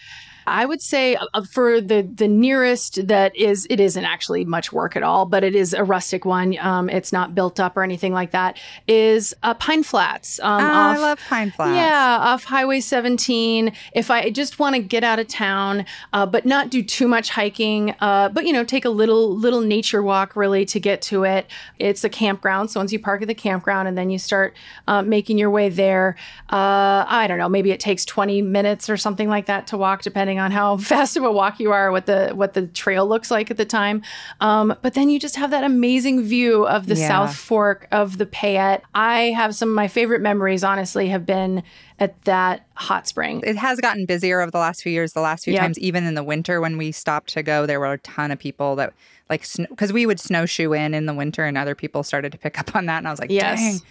I 0.49 0.65
would 0.65 0.81
say 0.81 1.15
uh, 1.15 1.43
for 1.43 1.79
the 1.81 2.01
the 2.01 2.27
nearest 2.27 3.07
that 3.07 3.35
is 3.35 3.67
it 3.69 3.79
isn't 3.79 4.03
actually 4.05 4.45
much 4.45 4.71
work 4.73 4.95
at 4.95 5.03
all, 5.03 5.25
but 5.25 5.43
it 5.43 5.55
is 5.55 5.73
a 5.73 5.83
rustic 5.83 6.25
one. 6.25 6.57
Um, 6.59 6.89
it's 6.89 7.11
not 7.13 7.35
built 7.35 7.59
up 7.59 7.77
or 7.77 7.83
anything 7.83 8.13
like 8.13 8.31
that. 8.31 8.57
Is 8.87 9.33
uh, 9.43 9.53
Pine 9.55 9.83
Flats? 9.83 10.39
Um, 10.39 10.59
Ah, 10.61 10.93
I 10.93 10.97
love 10.97 11.19
Pine 11.29 11.51
Flats. 11.51 11.75
Yeah, 11.75 12.17
off 12.19 12.43
Highway 12.45 12.79
17. 12.79 13.71
If 13.93 14.11
I 14.11 14.29
just 14.29 14.59
want 14.59 14.75
to 14.75 14.81
get 14.81 15.03
out 15.03 15.19
of 15.19 15.27
town, 15.27 15.85
uh, 16.13 16.25
but 16.25 16.45
not 16.45 16.69
do 16.69 16.81
too 16.83 17.07
much 17.07 17.29
hiking, 17.29 17.95
uh, 17.99 18.29
but 18.29 18.45
you 18.45 18.53
know, 18.53 18.63
take 18.63 18.85
a 18.85 18.89
little 18.89 19.35
little 19.35 19.61
nature 19.61 20.01
walk 20.01 20.35
really 20.35 20.65
to 20.65 20.79
get 20.79 21.01
to 21.03 21.23
it. 21.23 21.47
It's 21.77 22.03
a 22.03 22.09
campground, 22.09 22.71
so 22.71 22.79
once 22.79 22.91
you 22.91 22.99
park 22.99 23.21
at 23.21 23.27
the 23.27 23.35
campground 23.35 23.87
and 23.87 23.97
then 23.97 24.09
you 24.09 24.17
start 24.19 24.55
uh, 24.87 25.01
making 25.01 25.37
your 25.37 25.49
way 25.49 25.69
there, 25.69 26.15
uh, 26.51 27.05
I 27.07 27.25
don't 27.27 27.37
know, 27.37 27.49
maybe 27.49 27.71
it 27.71 27.79
takes 27.79 28.05
20 28.05 28.41
minutes 28.41 28.89
or 28.89 28.97
something 28.97 29.29
like 29.29 29.45
that 29.45 29.67
to 29.67 29.77
walk, 29.77 30.01
depending 30.01 30.38
on 30.39 30.51
how 30.51 30.77
fast 30.93 31.15
of 31.17 31.23
a 31.23 31.31
walk 31.31 31.59
you 31.59 31.71
are, 31.71 31.91
what 31.91 32.05
the 32.05 32.29
what 32.33 32.53
the 32.53 32.67
trail 32.67 33.07
looks 33.07 33.29
like 33.29 33.51
at 33.51 33.57
the 33.57 33.65
time. 33.65 34.01
Um, 34.41 34.73
but 34.81 34.93
then 34.93 35.09
you 35.09 35.19
just 35.19 35.35
have 35.35 35.51
that 35.51 35.63
amazing 35.63 36.23
view 36.23 36.65
of 36.67 36.87
the 36.87 36.95
Yeah. 36.95 37.07
South 37.07 37.35
Fork 37.35 37.87
of 37.91 38.17
the 38.17 38.25
Payette. 38.25 38.83
I 38.95 39.31
have 39.35 39.53
some 39.55 39.69
of 39.69 39.75
my 39.75 39.87
favorite 39.87 40.21
memories, 40.21 40.63
honestly, 40.63 41.09
have 41.09 41.25
been 41.25 41.63
at 41.99 42.21
that 42.23 42.65
hot 42.75 43.07
spring. 43.07 43.41
it 43.45 43.57
has 43.57 43.79
gotten 43.81 44.05
busier 44.05 44.39
over 44.41 44.49
the 44.51 44.57
last 44.57 44.81
few 44.81 44.91
years. 44.91 45.11
The 45.13 45.19
last 45.21 45.43
few 45.43 45.53
Yeah. 45.53 45.61
times, 45.61 45.77
even 45.79 46.05
in 46.05 46.13
the 46.15 46.23
winter 46.23 46.61
when 46.61 46.77
we 46.77 46.91
stopped 46.93 47.29
to 47.33 47.43
go, 47.43 47.65
there 47.65 47.79
were 47.79 47.91
a 47.93 47.97
ton 47.99 48.31
of 48.31 48.39
people 48.39 48.75
that 48.77 48.93
like 49.29 49.45
because 49.69 49.93
we 49.93 50.05
would 50.07 50.19
snowshoe 50.19 50.71
in 50.73 50.93
in 50.95 51.05
the 51.05 51.13
winter, 51.13 51.45
and 51.45 51.57
other 51.57 51.75
people 51.75 52.01
started 52.03 52.31
to 52.31 52.37
pick 52.37 52.57
up 52.59 52.75
on 52.75 52.85
that, 52.87 52.97
and 52.99 53.07
I 53.07 53.11
was 53.11 53.19
like, 53.19 53.29
Yes. 53.29 53.59
dang. 53.59 53.81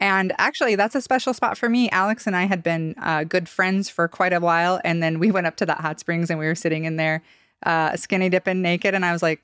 And 0.00 0.32
actually, 0.38 0.76
that's 0.76 0.94
a 0.94 1.00
special 1.00 1.34
spot 1.34 1.58
for 1.58 1.68
me. 1.68 1.90
Alex 1.90 2.26
and 2.26 2.36
I 2.36 2.44
had 2.44 2.62
been 2.62 2.94
uh, 3.02 3.24
good 3.24 3.48
friends 3.48 3.90
for 3.90 4.06
quite 4.06 4.32
a 4.32 4.40
while, 4.40 4.80
and 4.84 5.02
then 5.02 5.18
we 5.18 5.30
went 5.30 5.46
up 5.46 5.56
to 5.56 5.66
that 5.66 5.80
hot 5.80 5.98
springs, 5.98 6.30
and 6.30 6.38
we 6.38 6.46
were 6.46 6.54
sitting 6.54 6.84
in 6.84 6.96
there, 6.96 7.22
uh, 7.64 7.96
skinny 7.96 8.28
dipping 8.28 8.62
naked, 8.62 8.94
and 8.94 9.04
I 9.04 9.12
was 9.12 9.22
like. 9.22 9.42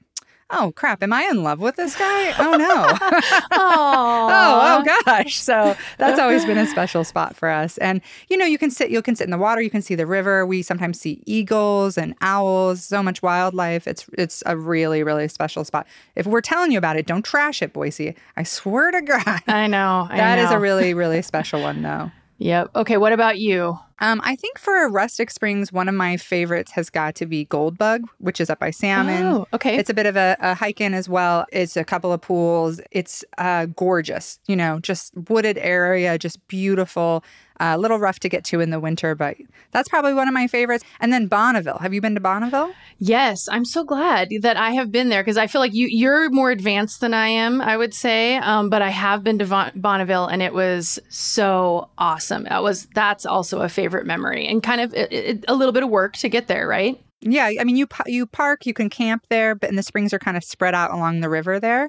Oh 0.50 0.72
crap! 0.76 1.02
Am 1.02 1.12
I 1.12 1.22
in 1.30 1.42
love 1.42 1.58
with 1.58 1.76
this 1.76 1.96
guy? 1.96 2.34
Oh 2.38 2.56
no! 2.56 3.08
oh, 3.52 4.82
oh 4.86 5.02
gosh. 5.04 5.36
So 5.40 5.76
that's 5.98 6.18
always 6.20 6.44
been 6.44 6.58
a 6.58 6.66
special 6.66 7.02
spot 7.04 7.34
for 7.34 7.48
us. 7.48 7.78
And 7.78 8.00
you 8.28 8.36
know, 8.36 8.44
you 8.44 8.58
can 8.58 8.70
sit 8.70 8.90
you 8.90 9.00
can 9.02 9.16
sit 9.16 9.24
in 9.24 9.30
the 9.30 9.38
water, 9.38 9.60
you 9.60 9.70
can 9.70 9.82
see 9.82 9.94
the 9.94 10.06
river. 10.06 10.44
We 10.46 10.62
sometimes 10.62 11.00
see 11.00 11.22
eagles 11.26 11.96
and 11.96 12.14
owls, 12.20 12.84
so 12.84 13.02
much 13.02 13.22
wildlife. 13.22 13.86
It's 13.86 14.06
it's 14.18 14.42
a 14.46 14.56
really, 14.56 15.02
really 15.02 15.28
special 15.28 15.64
spot. 15.64 15.86
If 16.14 16.26
we're 16.26 16.40
telling 16.40 16.72
you 16.72 16.78
about 16.78 16.96
it, 16.96 17.06
don't 17.06 17.24
trash 17.24 17.62
it, 17.62 17.72
Boise. 17.72 18.14
I 18.36 18.42
swear 18.42 18.90
to 18.90 19.02
God. 19.02 19.40
I 19.46 19.66
know. 19.66 20.06
I 20.10 20.16
That 20.16 20.38
is 20.38 20.50
know. 20.50 20.56
a 20.56 20.60
really, 20.60 20.94
really 20.94 21.22
special 21.22 21.62
one 21.62 21.82
though. 21.82 22.10
Yep. 22.38 22.70
Okay. 22.76 22.96
What 22.96 23.12
about 23.12 23.38
you? 23.38 23.78
Um, 24.00 24.20
I 24.24 24.36
think 24.36 24.58
for 24.58 24.88
Rustic 24.88 25.30
Springs, 25.30 25.72
one 25.72 25.88
of 25.88 25.94
my 25.94 26.16
favorites 26.16 26.72
has 26.72 26.90
got 26.90 27.14
to 27.16 27.26
be 27.26 27.46
Goldbug, 27.46 28.02
which 28.18 28.40
is 28.40 28.50
up 28.50 28.58
by 28.58 28.70
Salmon. 28.70 29.22
Oh, 29.24 29.46
okay. 29.52 29.76
It's 29.76 29.90
a 29.90 29.94
bit 29.94 30.06
of 30.06 30.16
a, 30.16 30.36
a 30.40 30.54
hike 30.54 30.80
in 30.80 30.94
as 30.94 31.08
well. 31.08 31.46
It's 31.52 31.76
a 31.76 31.84
couple 31.84 32.12
of 32.12 32.20
pools. 32.20 32.80
It's 32.90 33.24
uh, 33.38 33.66
gorgeous, 33.66 34.38
you 34.46 34.56
know, 34.56 34.80
just 34.80 35.12
wooded 35.28 35.58
area, 35.58 36.18
just 36.18 36.46
beautiful. 36.48 37.24
A 37.60 37.78
little 37.78 38.00
rough 38.00 38.18
to 38.18 38.28
get 38.28 38.42
to 38.46 38.58
in 38.58 38.70
the 38.70 38.80
winter, 38.80 39.14
but 39.14 39.36
that's 39.70 39.88
probably 39.88 40.12
one 40.12 40.26
of 40.26 40.34
my 40.34 40.48
favorites. 40.48 40.82
And 40.98 41.12
then 41.12 41.28
Bonneville. 41.28 41.78
Have 41.78 41.94
you 41.94 42.00
been 42.00 42.16
to 42.16 42.20
Bonneville? 42.20 42.72
Yes, 42.98 43.48
I'm 43.48 43.64
so 43.64 43.84
glad 43.84 44.30
that 44.40 44.56
I 44.56 44.72
have 44.72 44.90
been 44.90 45.08
there 45.08 45.22
because 45.22 45.36
I 45.36 45.46
feel 45.46 45.60
like 45.60 45.72
you 45.72 45.86
you're 45.88 46.30
more 46.30 46.50
advanced 46.50 47.00
than 47.00 47.14
I 47.14 47.28
am. 47.28 47.60
I 47.60 47.76
would 47.76 47.94
say, 47.94 48.38
um, 48.38 48.70
but 48.70 48.82
I 48.82 48.90
have 48.90 49.22
been 49.22 49.38
to 49.38 49.44
Von- 49.44 49.70
Bonneville 49.76 50.26
and 50.26 50.42
it 50.42 50.52
was 50.52 50.98
so 51.08 51.90
awesome. 51.96 52.42
That 52.44 52.64
was 52.64 52.88
that's 52.92 53.24
also 53.24 53.60
a 53.60 53.68
favorite 53.68 53.83
memory 53.88 54.46
and 54.46 54.62
kind 54.62 54.80
of 54.80 54.94
it, 54.94 55.12
it, 55.12 55.44
a 55.48 55.54
little 55.54 55.72
bit 55.72 55.82
of 55.82 55.90
work 55.90 56.16
to 56.18 56.28
get 56.28 56.46
there, 56.48 56.66
right? 56.66 57.00
Yeah, 57.20 57.50
I 57.58 57.64
mean, 57.64 57.76
you 57.76 57.86
you 58.06 58.26
park, 58.26 58.66
you 58.66 58.74
can 58.74 58.90
camp 58.90 59.26
there, 59.30 59.54
but 59.54 59.70
and 59.70 59.78
the 59.78 59.82
springs 59.82 60.12
are 60.12 60.18
kind 60.18 60.36
of 60.36 60.44
spread 60.44 60.74
out 60.74 60.90
along 60.90 61.20
the 61.20 61.30
river 61.30 61.58
there. 61.58 61.88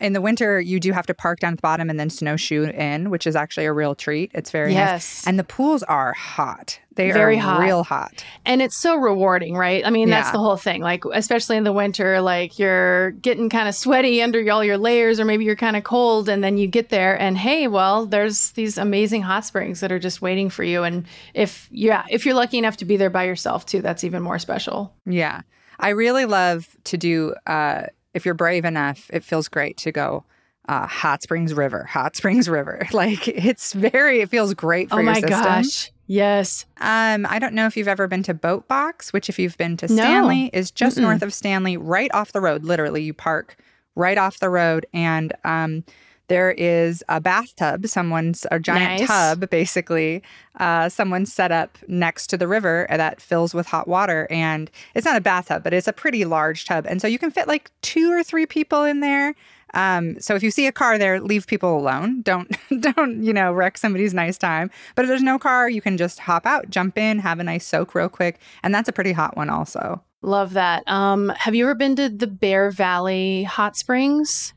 In 0.00 0.12
the 0.12 0.20
winter, 0.20 0.60
you 0.60 0.78
do 0.78 0.92
have 0.92 1.06
to 1.06 1.14
park 1.14 1.40
down 1.40 1.52
at 1.52 1.58
the 1.58 1.62
bottom 1.62 1.88
and 1.88 1.98
then 1.98 2.10
snowshoe 2.10 2.66
in, 2.70 3.08
which 3.10 3.26
is 3.26 3.34
actually 3.34 3.64
a 3.64 3.72
real 3.72 3.94
treat. 3.94 4.30
It's 4.34 4.50
very 4.50 4.72
Yes. 4.74 4.90
nice. 4.92 5.26
And 5.26 5.38
the 5.38 5.44
pools 5.44 5.82
are 5.84 6.12
hot. 6.12 6.78
They 6.96 7.10
Very 7.12 7.36
are 7.36 7.40
hot. 7.40 7.60
real 7.60 7.84
hot. 7.84 8.24
And 8.46 8.62
it's 8.62 8.76
so 8.80 8.96
rewarding, 8.96 9.54
right? 9.54 9.86
I 9.86 9.90
mean, 9.90 10.08
that's 10.08 10.28
Yeah. 10.28 10.32
the 10.32 10.38
whole 10.38 10.56
thing. 10.56 10.80
Like, 10.80 11.04
especially 11.12 11.58
in 11.58 11.64
the 11.64 11.72
winter, 11.72 12.22
like 12.22 12.58
you're 12.58 13.10
getting 13.12 13.50
kind 13.50 13.68
of 13.68 13.74
sweaty 13.74 14.22
under 14.22 14.50
all 14.50 14.64
your 14.64 14.78
layers, 14.78 15.20
or 15.20 15.26
maybe 15.26 15.44
you're 15.44 15.56
kind 15.56 15.76
of 15.76 15.84
cold, 15.84 16.28
and 16.30 16.42
then 16.42 16.56
you 16.56 16.66
get 16.66 16.88
there, 16.88 17.14
and 17.20 17.36
hey, 17.36 17.68
well, 17.68 18.06
there's 18.06 18.52
these 18.52 18.78
amazing 18.78 19.22
hot 19.22 19.44
springs 19.44 19.80
that 19.80 19.92
are 19.92 19.98
just 19.98 20.22
waiting 20.22 20.48
for 20.48 20.64
you. 20.64 20.84
And 20.84 21.04
if 21.34 21.68
yeah, 21.70 22.04
if 22.08 22.24
you're 22.24 22.34
lucky 22.34 22.56
enough 22.56 22.78
to 22.78 22.86
be 22.86 22.96
there 22.96 23.10
by 23.10 23.24
yourself 23.24 23.66
too, 23.66 23.82
that's 23.82 24.02
even 24.04 24.22
more 24.22 24.38
special. 24.38 24.94
Yeah. 25.04 25.42
I 25.78 25.90
really 25.90 26.24
love 26.24 26.66
to 26.84 26.96
do, 26.96 27.34
uh, 27.46 27.82
if 28.16 28.24
you're 28.24 28.34
brave 28.34 28.64
enough, 28.64 29.08
it 29.12 29.22
feels 29.22 29.46
great 29.48 29.76
to 29.78 29.92
go 29.92 30.24
uh, 30.68 30.86
Hot 30.86 31.22
Springs 31.22 31.54
River, 31.54 31.84
Hot 31.84 32.16
Springs 32.16 32.48
River. 32.48 32.86
Like 32.92 33.28
it's 33.28 33.72
very, 33.72 34.20
it 34.22 34.30
feels 34.30 34.52
great 34.54 34.88
for 34.88 34.96
oh 34.96 34.98
your 34.98 35.12
my 35.12 35.20
gosh, 35.20 35.92
yes, 36.08 36.66
Um, 36.80 37.26
I 37.28 37.38
don't 37.38 37.54
know 37.54 37.66
if 37.66 37.76
you've 37.76 37.86
ever 37.88 38.08
been 38.08 38.22
to 38.24 38.34
Boat 38.34 38.66
Box, 38.66 39.12
which 39.12 39.28
if 39.28 39.38
you've 39.38 39.56
been 39.58 39.76
to 39.76 39.86
No. 39.86 39.94
Stanley, 40.02 40.50
is 40.52 40.70
just 40.72 40.96
Mm-mm. 40.98 41.02
north 41.02 41.22
of 41.22 41.32
Stanley, 41.32 41.76
right 41.76 42.10
off 42.12 42.32
the 42.32 42.40
road. 42.40 42.64
Literally, 42.64 43.02
you 43.02 43.14
park 43.14 43.56
right 43.94 44.18
off 44.18 44.40
the 44.40 44.50
road, 44.50 44.86
and 44.92 45.32
um, 45.44 45.84
there 46.28 46.50
is 46.52 47.04
a 47.08 47.20
bathtub. 47.20 47.86
Someone's 47.86 48.46
a 48.50 48.58
giant 48.58 49.00
Nice. 49.00 49.08
tub, 49.08 49.48
basically. 49.50 50.22
Uh, 50.58 50.88
someone 50.88 51.26
set 51.26 51.52
up 51.52 51.78
next 51.88 52.26
to 52.28 52.36
the 52.36 52.48
river 52.48 52.86
that 52.90 53.20
fills 53.20 53.54
with 53.54 53.66
hot 53.66 53.86
water, 53.86 54.26
and 54.30 54.70
it's 54.94 55.04
not 55.04 55.16
a 55.16 55.20
bathtub, 55.20 55.62
but 55.62 55.72
it's 55.74 55.86
a 55.88 55.92
pretty 55.92 56.24
large 56.24 56.64
tub, 56.64 56.86
and 56.88 57.00
so 57.00 57.06
you 57.08 57.18
can 57.18 57.30
fit 57.30 57.46
like 57.46 57.70
two 57.82 58.10
or 58.12 58.22
three 58.24 58.46
people 58.46 58.84
in 58.84 59.00
there. 59.00 59.34
Um, 59.74 60.18
so 60.20 60.34
if 60.34 60.42
you 60.42 60.50
see 60.50 60.66
a 60.66 60.72
car 60.72 60.96
there, 60.96 61.20
leave 61.20 61.46
people 61.46 61.76
alone. 61.76 62.22
Don't 62.22 62.50
don't 62.80 63.22
you 63.22 63.32
know 63.32 63.52
wreck 63.52 63.76
somebody's 63.76 64.14
nice 64.14 64.38
time. 64.38 64.70
But 64.94 65.04
if 65.04 65.08
there's 65.08 65.22
no 65.22 65.38
car, 65.38 65.68
you 65.68 65.82
can 65.82 65.96
just 65.98 66.20
hop 66.20 66.46
out, 66.46 66.70
jump 66.70 66.96
in, 66.96 67.18
have 67.18 67.38
a 67.40 67.44
nice 67.44 67.66
soak 67.66 67.94
real 67.94 68.08
quick, 68.08 68.38
and 68.62 68.74
that's 68.74 68.88
a 68.88 68.92
pretty 68.92 69.12
hot 69.12 69.36
one 69.36 69.50
also. 69.50 70.02
love 70.22 70.54
that. 70.54 70.82
Um, 70.88 71.28
have 71.36 71.54
you 71.54 71.64
ever 71.64 71.74
been 71.74 71.94
to 71.96 72.08
the 72.08 72.26
Bear 72.26 72.70
Valley 72.70 73.42
Hot 73.42 73.76
Springs? 73.76 74.54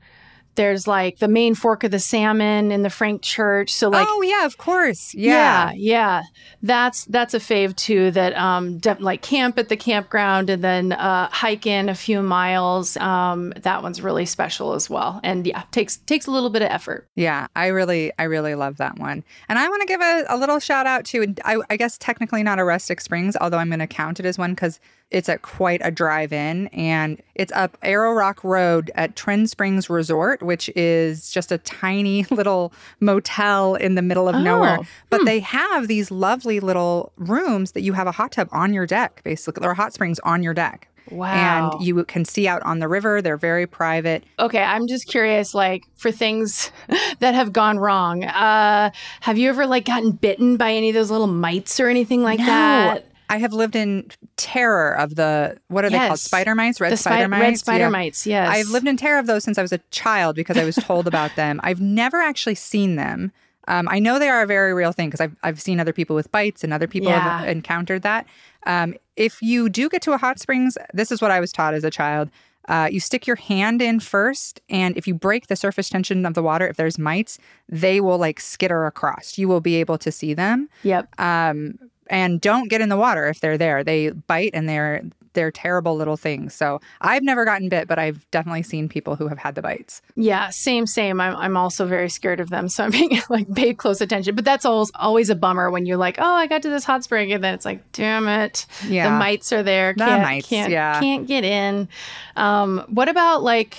There's 0.59 0.87
like 0.87 1.19
the 1.19 1.29
main 1.29 1.55
fork 1.55 1.85
of 1.85 1.91
the 1.91 1.99
salmon 1.99 2.69
in 2.69 2.83
the 2.83 2.89
Frank 2.89 3.21
Church. 3.21 3.73
So 3.73 3.87
like 3.87 4.05
oh 4.09 4.21
yeah, 4.21 4.45
of 4.45 4.57
course, 4.57 5.13
Yeah, 5.13 5.71
yeah. 5.71 5.71
yeah. 5.75 6.21
That's 6.61 7.05
that's 7.05 7.33
a 7.33 7.39
fave 7.39 7.77
too. 7.77 8.11
That 8.11 8.35
um, 8.35 8.77
def- 8.77 8.99
like 8.99 9.21
camp 9.21 9.57
at 9.57 9.69
the 9.69 9.77
campground 9.77 10.49
and 10.49 10.61
then 10.61 10.91
uh, 10.91 11.29
hike 11.31 11.65
in 11.65 11.87
a 11.87 11.95
few 11.95 12.21
miles. 12.21 12.97
Um, 12.97 13.53
that 13.61 13.81
one's 13.83 14.01
really 14.01 14.25
special 14.25 14.73
as 14.73 14.89
well. 14.89 15.21
And 15.23 15.47
yeah, 15.47 15.63
takes 15.71 15.95
takes 15.95 16.27
a 16.27 16.31
little 16.31 16.49
bit 16.49 16.61
of 16.61 16.69
effort. 16.69 17.07
Yeah, 17.15 17.47
I 17.55 17.67
really, 17.67 18.11
I 18.19 18.23
really 18.23 18.55
love 18.55 18.75
that 18.77 18.99
one. 18.99 19.23
And 19.47 19.57
I 19.57 19.69
want 19.69 19.81
to 19.83 19.87
give 19.87 20.01
a, 20.01 20.25
a 20.27 20.35
little 20.37 20.59
shout 20.59 20.85
out 20.87 21.05
to, 21.05 21.33
I, 21.45 21.59
I 21.69 21.77
guess 21.77 21.97
technically 21.97 22.43
not 22.43 22.59
a 22.59 22.65
Rustic 22.65 22.99
Springs, 22.99 23.37
although 23.39 23.59
I'm 23.59 23.69
going 23.69 23.79
to 23.79 23.87
count 23.87 24.19
it 24.19 24.25
as 24.25 24.37
one 24.37 24.55
because 24.55 24.79
it's 25.11 25.27
at 25.27 25.41
quite 25.41 25.81
a 25.83 25.89
drive 25.89 26.31
in 26.31 26.67
and 26.67 27.19
it's 27.33 27.51
up 27.53 27.77
Arrow 27.81 28.13
Rock 28.13 28.43
Road 28.43 28.91
at 28.95 29.15
Twin 29.15 29.47
Springs 29.47 29.89
Resort, 29.89 30.43
which 30.43 30.69
is 30.75 31.31
just 31.31 31.51
a 31.51 31.57
tiny 31.57 32.25
little 32.31 32.71
motel 32.99 33.75
in 33.75 33.95
the 33.95 34.01
middle 34.03 34.27
of 34.29 34.35
nowhere. 34.35 34.77
Oh, 34.81 34.85
But 35.09 35.25
they 35.25 35.39
have 35.39 35.87
these 35.87 36.11
lovely 36.11 36.59
little 36.59 37.11
rooms 37.17 37.71
that 37.71 37.81
you 37.81 37.93
have 37.93 38.05
a 38.07 38.11
hot 38.11 38.33
tub 38.33 38.49
on 38.51 38.73
your 38.73 38.85
deck, 38.85 39.21
basically, 39.23 39.65
or 39.65 39.73
hot 39.73 39.93
springs 39.93 40.19
on 40.19 40.43
your 40.43 40.53
deck. 40.53 40.87
Wow. 41.09 41.71
And 41.73 41.83
you 41.83 42.03
can 42.03 42.23
see 42.23 42.47
out 42.47 42.61
on 42.61 42.77
the 42.77 42.87
river. 42.87 43.19
They're 43.19 43.35
very 43.35 43.65
private. 43.65 44.23
Okay, 44.37 44.61
I'm 44.61 44.85
just 44.87 45.07
curious, 45.07 45.55
like 45.55 45.85
for 45.95 46.11
things 46.11 46.71
that 47.19 47.33
have 47.33 47.51
gone 47.51 47.79
wrong. 47.79 48.25
Uh, 48.25 48.91
have 49.21 49.39
you 49.39 49.49
ever 49.49 49.65
like 49.65 49.85
gotten 49.85 50.11
bitten 50.11 50.55
by 50.55 50.71
any 50.71 50.89
of 50.89 50.93
those 50.93 51.09
little 51.09 51.25
mites 51.25 51.79
or 51.79 51.87
anything 51.87 52.21
like 52.21 52.37
No. 52.37 52.45
that? 52.45 53.05
I 53.29 53.37
have 53.37 53.53
lived 53.53 53.75
in 53.75 54.09
terror 54.37 54.91
of 54.97 55.15
the 55.15 55.57
what 55.67 55.85
are 55.85 55.89
they 55.89 55.97
called? 55.97 56.19
Spider 56.19 56.55
mites, 56.55 56.81
red 56.81 56.91
the 56.91 56.97
spider 56.97 57.23
spi- 57.23 57.27
mites. 57.27 57.41
red 57.41 57.57
spider 57.59 57.83
Yeah. 57.85 57.89
mites. 57.89 58.25
Yes, 58.27 58.49
I've 58.49 58.67
lived 58.69 58.87
in 58.87 58.97
terror 58.97 59.19
of 59.19 59.27
those 59.27 59.43
since 59.43 59.57
I 59.57 59.61
was 59.61 59.71
a 59.71 59.77
child 59.91 60.35
because 60.35 60.57
I 60.57 60.63
was 60.65 60.75
told 60.75 61.07
about 61.07 61.35
them. 61.35 61.59
I've 61.63 61.79
never 61.81 62.17
actually 62.17 62.55
seen 62.55 62.95
them. 62.95 63.31
Um, 63.67 63.87
I 63.91 63.99
know 63.99 64.17
they 64.17 64.29
are 64.29 64.41
a 64.41 64.47
very 64.47 64.73
real 64.73 64.91
thing 64.91 65.09
because 65.09 65.21
I've 65.21 65.35
I've 65.43 65.61
seen 65.61 65.79
other 65.79 65.93
people 65.93 66.15
with 66.15 66.31
bites 66.31 66.63
and 66.63 66.73
other 66.73 66.87
people 66.87 67.11
have 67.11 67.47
encountered 67.47 68.01
that. 68.01 68.25
Um, 68.65 68.95
if 69.15 69.41
you 69.41 69.69
do 69.69 69.89
get 69.89 70.01
to 70.03 70.13
a 70.13 70.17
hot 70.17 70.39
springs, 70.39 70.77
this 70.93 71.11
is 71.11 71.21
what 71.21 71.29
I 71.31 71.39
was 71.39 71.51
taught 71.51 71.73
as 71.75 71.83
a 71.83 71.91
child. 71.91 72.29
Uh, 72.67 72.87
you 72.91 72.99
stick 72.99 73.25
your 73.25 73.35
hand 73.35 73.81
in 73.81 73.99
first, 73.99 74.61
and 74.69 74.95
if 74.95 75.07
you 75.07 75.13
break 75.15 75.47
the 75.47 75.55
surface 75.55 75.89
tension 75.89 76.23
of 76.25 76.35
the 76.35 76.43
water, 76.43 76.67
if 76.67 76.77
there's 76.77 76.99
mites, 76.99 77.39
they 77.67 77.99
will 77.99 78.17
like 78.19 78.39
skitter 78.39 78.85
across. 78.85 79.37
You 79.39 79.47
will 79.47 79.61
be 79.61 79.75
able 79.77 79.97
to 79.99 80.11
see 80.11 80.33
them 80.35 80.69
Yep. 80.83 81.19
um, 81.19 81.79
and 82.09 82.41
don't 82.41 82.69
get 82.69 82.81
in 82.81 82.89
the 82.89 82.97
water 82.97 83.27
if 83.27 83.39
they're 83.39 83.57
there. 83.57 83.83
They 83.83 84.09
bite 84.09 84.51
and 84.53 84.67
they're 84.67 85.03
they're 85.33 85.51
terrible 85.51 85.95
little 85.95 86.17
things. 86.17 86.55
So 86.55 86.81
I've 87.01 87.21
never 87.23 87.45
gotten 87.45 87.69
bit, 87.69 87.87
but 87.87 87.99
I've 87.99 88.29
definitely 88.31 88.63
seen 88.63 88.89
people 88.89 89.15
who 89.15 89.27
have 89.27 89.37
had 89.37 89.53
the 89.53 89.61
bites. 89.61 90.01
Yeah, 90.15 90.49
same, 90.49 90.87
same. 90.87 91.21
I'm, 91.21 91.35
I'm 91.35 91.55
also 91.55 91.85
very 91.85 92.09
scared 92.09 92.39
of 92.39 92.49
them, 92.49 92.67
so 92.67 92.83
I'm 92.83 92.91
being 92.91 93.21
like 93.29 93.53
paid 93.53 93.77
close 93.77 94.01
attention. 94.01 94.35
But 94.35 94.43
that's 94.43 94.65
always 94.65 94.91
always 94.95 95.29
a 95.29 95.35
bummer 95.35 95.69
when 95.69 95.85
you're 95.85 95.97
like, 95.97 96.15
oh, 96.19 96.33
I 96.33 96.47
got 96.47 96.63
to 96.63 96.69
this 96.69 96.83
hot 96.83 97.03
spring, 97.03 97.31
and 97.31 97.43
then 97.43 97.53
it's 97.53 97.63
like, 97.65 97.91
damn 97.91 98.27
it, 98.27 98.65
Yeah. 98.87 99.09
the 99.11 99.17
mites 99.19 99.53
are 99.53 99.61
there. 99.63 99.93
Can't, 99.93 100.23
mites, 100.23 100.47
can't, 100.47 100.71
yeah. 100.71 100.99
can't 100.99 101.27
get 101.27 101.43
in. 101.43 101.87
Um, 102.35 102.83
what 102.89 103.07
about 103.07 103.43
like? 103.43 103.77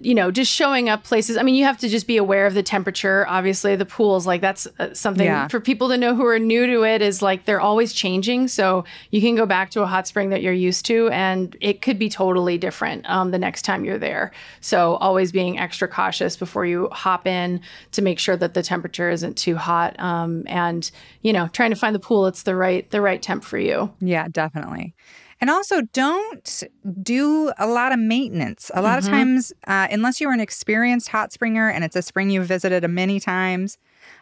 You 0.00 0.14
know, 0.14 0.30
just 0.30 0.52
showing 0.52 0.88
up 0.88 1.04
places. 1.04 1.36
I 1.36 1.42
mean, 1.42 1.54
you 1.54 1.64
have 1.64 1.78
to 1.78 1.88
just 1.88 2.06
be 2.06 2.16
aware 2.16 2.46
of 2.46 2.54
the 2.54 2.62
temperature. 2.62 3.26
Obviously, 3.28 3.76
the 3.76 3.84
pools, 3.86 4.26
like 4.26 4.40
that's 4.40 4.66
uh, 4.78 4.94
something 4.94 5.26
Yeah. 5.26 5.48
for 5.48 5.60
people 5.60 5.88
to 5.88 5.96
know 5.96 6.14
who 6.14 6.24
are 6.26 6.38
new 6.38 6.66
to 6.66 6.82
it, 6.84 7.02
is 7.02 7.22
like 7.22 7.44
they're 7.44 7.60
always 7.60 7.92
changing. 7.92 8.48
So 8.48 8.84
you 9.10 9.20
can 9.20 9.34
go 9.34 9.46
back 9.46 9.70
to 9.70 9.82
a 9.82 9.86
hot 9.86 10.06
spring 10.06 10.30
that 10.30 10.42
you're 10.42 10.52
used 10.52 10.86
to, 10.86 11.08
and 11.10 11.56
it 11.60 11.82
could 11.82 11.98
be 11.98 12.08
totally 12.08 12.58
different 12.58 13.08
um, 13.10 13.30
the 13.30 13.38
next 13.38 13.62
time 13.62 13.84
you're 13.84 13.98
there. 13.98 14.32
So 14.60 14.94
always 14.96 15.32
being 15.32 15.58
extra 15.58 15.88
cautious 15.88 16.36
before 16.36 16.64
you 16.66 16.88
hop 16.92 17.26
in 17.26 17.60
to 17.92 18.02
make 18.02 18.18
sure 18.18 18.36
that 18.36 18.54
the 18.54 18.62
temperature 18.62 19.10
isn't 19.10 19.36
too 19.36 19.56
hot, 19.56 19.98
um, 20.00 20.44
and 20.46 20.90
you 21.22 21.32
know, 21.32 21.48
trying 21.48 21.70
to 21.70 21.76
find 21.76 21.94
the 21.94 21.98
pool 22.00 22.22
that's 22.24 22.44
the 22.44 22.54
right 22.54 22.88
the 22.90 23.00
right 23.00 23.20
temp 23.20 23.44
for 23.44 23.58
you. 23.58 23.92
Yeah, 24.00 24.28
definitely. 24.28 24.94
And 25.40 25.50
also, 25.50 25.82
don't 25.92 26.62
do 27.02 27.52
a 27.58 27.66
lot 27.66 27.92
of 27.92 27.98
maintenance. 27.98 28.70
A 28.74 28.82
lot 28.82 28.96
Mhm. 28.98 29.04
of 29.04 29.10
times, 29.10 29.52
uh, 29.66 29.86
unless 29.90 30.20
you're 30.20 30.32
an 30.32 30.40
experienced 30.40 31.08
hot 31.08 31.32
springer 31.32 31.68
and 31.70 31.84
it's 31.84 31.94
a 31.96 32.02
spring 32.02 32.30
you've 32.30 32.46
visited 32.46 32.84
a 32.84 32.88
many 32.88 33.20
times, 33.20 33.78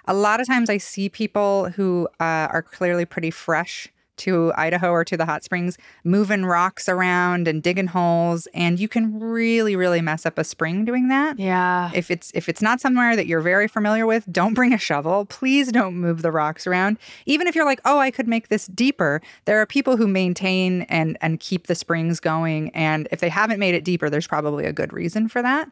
a 0.06 0.14
lot 0.14 0.40
of 0.40 0.46
times 0.46 0.68
I 0.68 0.76
see 0.78 1.08
people 1.08 1.70
who 1.70 2.08
uh, 2.20 2.48
are 2.52 2.62
clearly 2.62 3.04
pretty 3.06 3.30
fresh 3.30 3.88
to 4.18 4.52
Idaho 4.56 4.90
or 4.90 5.04
to 5.04 5.16
the 5.16 5.26
hot 5.26 5.44
springs 5.44 5.78
moving 6.04 6.44
rocks 6.44 6.88
around 6.88 7.48
and 7.48 7.62
digging 7.62 7.86
holes, 7.88 8.46
and 8.54 8.78
you 8.78 8.88
can 8.88 9.18
really, 9.18 9.76
really 9.76 10.00
mess 10.00 10.26
up 10.26 10.38
a 10.38 10.44
spring 10.44 10.84
doing 10.84 11.08
that. 11.08 11.38
Yeah. 11.38 11.90
If 11.94 12.10
it's 12.10 12.32
if 12.34 12.48
it's 12.48 12.62
not 12.62 12.80
somewhere 12.80 13.16
that 13.16 13.26
you're 13.26 13.40
very 13.40 13.68
familiar 13.68 14.06
with, 14.06 14.30
don't 14.30 14.54
bring 14.54 14.72
a 14.72 14.78
shovel. 14.78 15.24
Please 15.26 15.70
don't 15.72 15.96
move 15.96 16.22
the 16.22 16.32
rocks 16.32 16.66
around. 16.66 16.98
Even 17.26 17.46
if 17.46 17.54
you're 17.54 17.64
like, 17.64 17.80
"Oh, 17.84 17.98
I 17.98 18.10
could 18.10 18.28
make 18.28 18.48
this 18.48 18.66
deeper." 18.66 19.20
There 19.44 19.60
are 19.60 19.66
people 19.66 19.96
who 19.96 20.06
maintain 20.06 20.82
and 20.82 21.18
and 21.20 21.40
keep 21.40 21.66
the 21.66 21.74
springs 21.74 22.20
going, 22.20 22.70
and 22.70 23.08
if 23.10 23.20
they 23.20 23.28
haven't 23.28 23.58
made 23.58 23.74
it 23.74 23.84
deeper, 23.84 24.10
there's 24.10 24.26
probably 24.26 24.64
a 24.64 24.72
good 24.72 24.92
reason 24.92 25.28
for 25.28 25.42
that. 25.42 25.70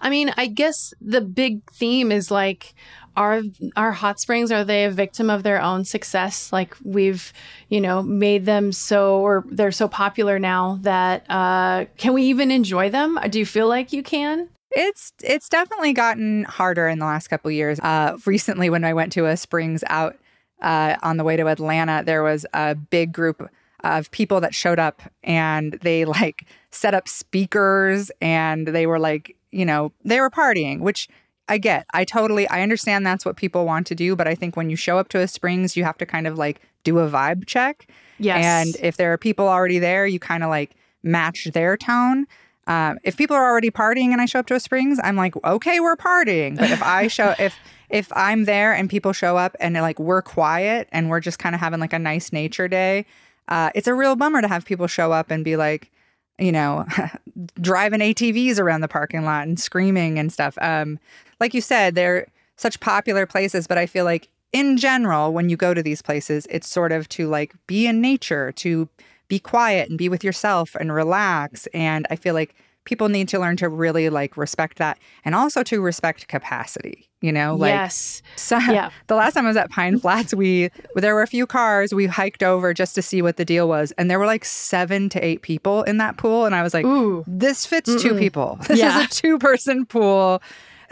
I 0.00 0.10
mean, 0.10 0.32
I 0.36 0.46
guess 0.46 0.94
the 1.00 1.20
big 1.20 1.70
theme 1.72 2.12
is 2.12 2.30
like 2.30 2.74
are 3.16 3.42
our 3.76 3.92
hot 3.92 4.20
springs 4.20 4.52
are 4.52 4.64
they 4.64 4.84
a 4.84 4.90
victim 4.90 5.30
of 5.30 5.42
their 5.42 5.60
own 5.60 5.84
success? 5.84 6.52
Like 6.52 6.76
we've, 6.84 7.32
you 7.68 7.80
know, 7.80 8.02
made 8.02 8.44
them 8.46 8.72
so 8.72 9.20
or 9.20 9.44
they're 9.50 9.72
so 9.72 9.88
popular 9.88 10.38
now 10.38 10.78
that 10.82 11.24
uh 11.30 11.86
can 11.96 12.12
we 12.12 12.24
even 12.24 12.50
enjoy 12.50 12.90
them? 12.90 13.18
Do 13.30 13.38
you 13.38 13.46
feel 13.46 13.68
like 13.68 13.92
you 13.92 14.02
can? 14.02 14.48
It's 14.72 15.12
it's 15.22 15.48
definitely 15.48 15.94
gotten 15.94 16.44
harder 16.44 16.86
in 16.86 16.98
the 16.98 17.06
last 17.06 17.28
couple 17.28 17.50
years. 17.50 17.80
Uh, 17.80 18.18
recently, 18.26 18.68
when 18.68 18.84
I 18.84 18.92
went 18.92 19.12
to 19.12 19.26
a 19.26 19.36
springs 19.36 19.82
out 19.86 20.18
uh, 20.60 20.96
on 21.02 21.16
the 21.16 21.24
way 21.24 21.36
to 21.36 21.48
Atlanta, 21.48 22.02
there 22.04 22.22
was 22.22 22.44
a 22.52 22.74
big 22.74 23.12
group 23.12 23.48
of 23.84 24.10
people 24.10 24.40
that 24.40 24.54
showed 24.54 24.78
up, 24.78 25.00
and 25.22 25.78
they 25.82 26.04
like 26.04 26.46
set 26.72 26.92
up 26.92 27.08
speakers, 27.08 28.10
and 28.20 28.68
they 28.68 28.86
were 28.86 28.98
like, 28.98 29.34
you 29.50 29.64
know, 29.64 29.92
they 30.04 30.20
were 30.20 30.30
partying, 30.30 30.80
which 30.80 31.08
I 31.48 31.58
get. 31.58 31.86
I 31.92 32.04
totally 32.04 32.48
I 32.48 32.62
understand 32.62 33.06
that's 33.06 33.24
what 33.24 33.36
people 33.36 33.64
want 33.64 33.86
to 33.88 33.94
do, 33.94 34.16
but 34.16 34.26
I 34.26 34.34
think 34.34 34.56
when 34.56 34.70
you 34.70 34.76
show 34.76 34.98
up 34.98 35.08
to 35.10 35.20
a 35.20 35.28
springs, 35.28 35.76
you 35.76 35.84
have 35.84 35.98
to 35.98 36.06
kind 36.06 36.26
of 36.26 36.38
like 36.38 36.60
do 36.84 36.98
a 36.98 37.08
vibe 37.08 37.46
check. 37.46 37.88
Yes. 38.18 38.44
And 38.44 38.76
if 38.84 38.96
there 38.96 39.12
are 39.12 39.18
people 39.18 39.48
already 39.48 39.78
there, 39.78 40.06
you 40.06 40.18
kind 40.18 40.42
of 40.42 40.50
like 40.50 40.74
match 41.02 41.44
their 41.52 41.76
tone. 41.76 42.26
Um, 42.66 42.98
if 43.04 43.16
people 43.16 43.36
are 43.36 43.48
already 43.48 43.70
partying 43.70 44.10
and 44.10 44.20
I 44.20 44.26
show 44.26 44.40
up 44.40 44.46
to 44.46 44.54
a 44.54 44.60
Springs, 44.60 44.98
I'm 45.02 45.16
like, 45.16 45.34
okay, 45.44 45.78
we're 45.78 45.96
partying. 45.96 46.56
But 46.56 46.70
if 46.70 46.82
I 46.82 47.06
show, 47.06 47.34
if 47.38 47.56
if 47.90 48.12
I'm 48.16 48.44
there 48.44 48.72
and 48.72 48.90
people 48.90 49.12
show 49.12 49.36
up 49.36 49.54
and 49.60 49.74
like 49.74 50.00
we're 50.00 50.22
quiet 50.22 50.88
and 50.90 51.08
we're 51.08 51.20
just 51.20 51.38
kind 51.38 51.54
of 51.54 51.60
having 51.60 51.78
like 51.78 51.92
a 51.92 51.98
nice 51.98 52.32
nature 52.32 52.66
day, 52.66 53.06
uh, 53.48 53.70
it's 53.74 53.86
a 53.86 53.94
real 53.94 54.16
bummer 54.16 54.42
to 54.42 54.48
have 54.48 54.64
people 54.64 54.88
show 54.88 55.12
up 55.12 55.30
and 55.30 55.44
be 55.44 55.56
like, 55.56 55.92
you 56.38 56.50
know, 56.50 56.84
driving 57.60 58.00
ATVs 58.00 58.58
around 58.58 58.80
the 58.80 58.88
parking 58.88 59.24
lot 59.24 59.46
and 59.46 59.60
screaming 59.60 60.18
and 60.18 60.32
stuff. 60.32 60.58
Um, 60.60 60.98
like 61.40 61.54
you 61.54 61.60
said, 61.60 61.94
they're 61.94 62.26
such 62.56 62.80
popular 62.80 63.26
places, 63.26 63.66
but 63.66 63.78
I 63.78 63.86
feel 63.86 64.04
like 64.04 64.28
in 64.52 64.76
general, 64.76 65.32
when 65.32 65.48
you 65.48 65.56
go 65.56 65.74
to 65.74 65.82
these 65.82 66.02
places, 66.02 66.46
it's 66.50 66.68
sort 66.68 66.92
of 66.92 67.08
to 67.10 67.28
like 67.28 67.54
be 67.66 67.86
in 67.86 68.00
nature, 68.00 68.52
to 68.52 68.88
be 69.28 69.38
quiet 69.38 69.88
and 69.88 69.98
be 69.98 70.08
with 70.08 70.24
yourself 70.24 70.74
and 70.78 70.92
relax. 70.92 71.66
And 71.74 72.06
I 72.10 72.16
feel 72.16 72.34
like 72.34 72.54
people 72.86 73.08
need 73.08 73.28
to 73.28 73.38
learn 73.38 73.56
to 73.58 73.68
really 73.68 74.08
like 74.08 74.36
respect 74.36 74.78
that 74.78 74.98
and 75.24 75.34
also 75.34 75.62
to 75.62 75.82
respect 75.82 76.28
capacity 76.28 77.10
you 77.20 77.32
know 77.32 77.54
like 77.54 77.70
yes 77.70 78.22
so, 78.36 78.56
yeah. 78.70 78.90
the 79.08 79.14
last 79.14 79.34
time 79.34 79.44
i 79.44 79.48
was 79.48 79.56
at 79.56 79.68
pine 79.70 79.98
flats 79.98 80.32
we 80.32 80.70
there 80.94 81.14
were 81.14 81.22
a 81.22 81.26
few 81.26 81.46
cars 81.46 81.92
we 81.92 82.06
hiked 82.06 82.42
over 82.42 82.72
just 82.72 82.94
to 82.94 83.02
see 83.02 83.20
what 83.20 83.36
the 83.36 83.44
deal 83.44 83.68
was 83.68 83.92
and 83.98 84.10
there 84.10 84.18
were 84.18 84.26
like 84.26 84.44
seven 84.44 85.08
to 85.08 85.22
eight 85.22 85.42
people 85.42 85.82
in 85.82 85.98
that 85.98 86.16
pool 86.16 86.46
and 86.46 86.54
i 86.54 86.62
was 86.62 86.72
like 86.72 86.86
Ooh. 86.86 87.24
this 87.26 87.66
fits 87.66 87.90
Mm-mm. 87.90 88.00
two 88.00 88.14
people 88.16 88.58
this 88.68 88.78
yeah. 88.78 89.00
is 89.00 89.06
a 89.06 89.08
two 89.08 89.38
person 89.38 89.84
pool 89.84 90.40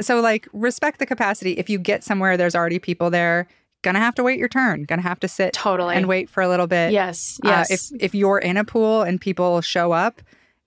so 0.01 0.21
like 0.21 0.49
respect 0.53 0.99
the 0.99 1.07
capacity. 1.07 1.53
If 1.53 1.69
you 1.69 1.79
get 1.79 2.05
somewhere 2.05 2.37
there's 2.37 2.55
already 2.55 2.79
people 2.79 3.11
there 3.11 3.47
gonna 3.83 4.01
have 4.01 4.15
to 4.15 4.23
wait 4.23 4.39
your 4.39 4.49
turn 4.49 4.85
gonna 4.85 5.03
have 5.03 5.21
to 5.21 5.29
sit 5.29 5.53
totally. 5.53 5.95
and 5.95 6.07
wait 6.07 6.31
for 6.31 6.43
a 6.43 6.49
little 6.49 6.67
bit. 6.67 6.93
Yes 6.93 7.39
yes 7.45 7.71
uh, 7.71 7.75
if 7.75 8.03
if 8.03 8.15
you're 8.15 8.39
in 8.39 8.57
a 8.57 8.65
pool 8.65 9.03
and 9.03 9.21
people 9.21 9.61
show 9.61 9.93
up 9.93 10.23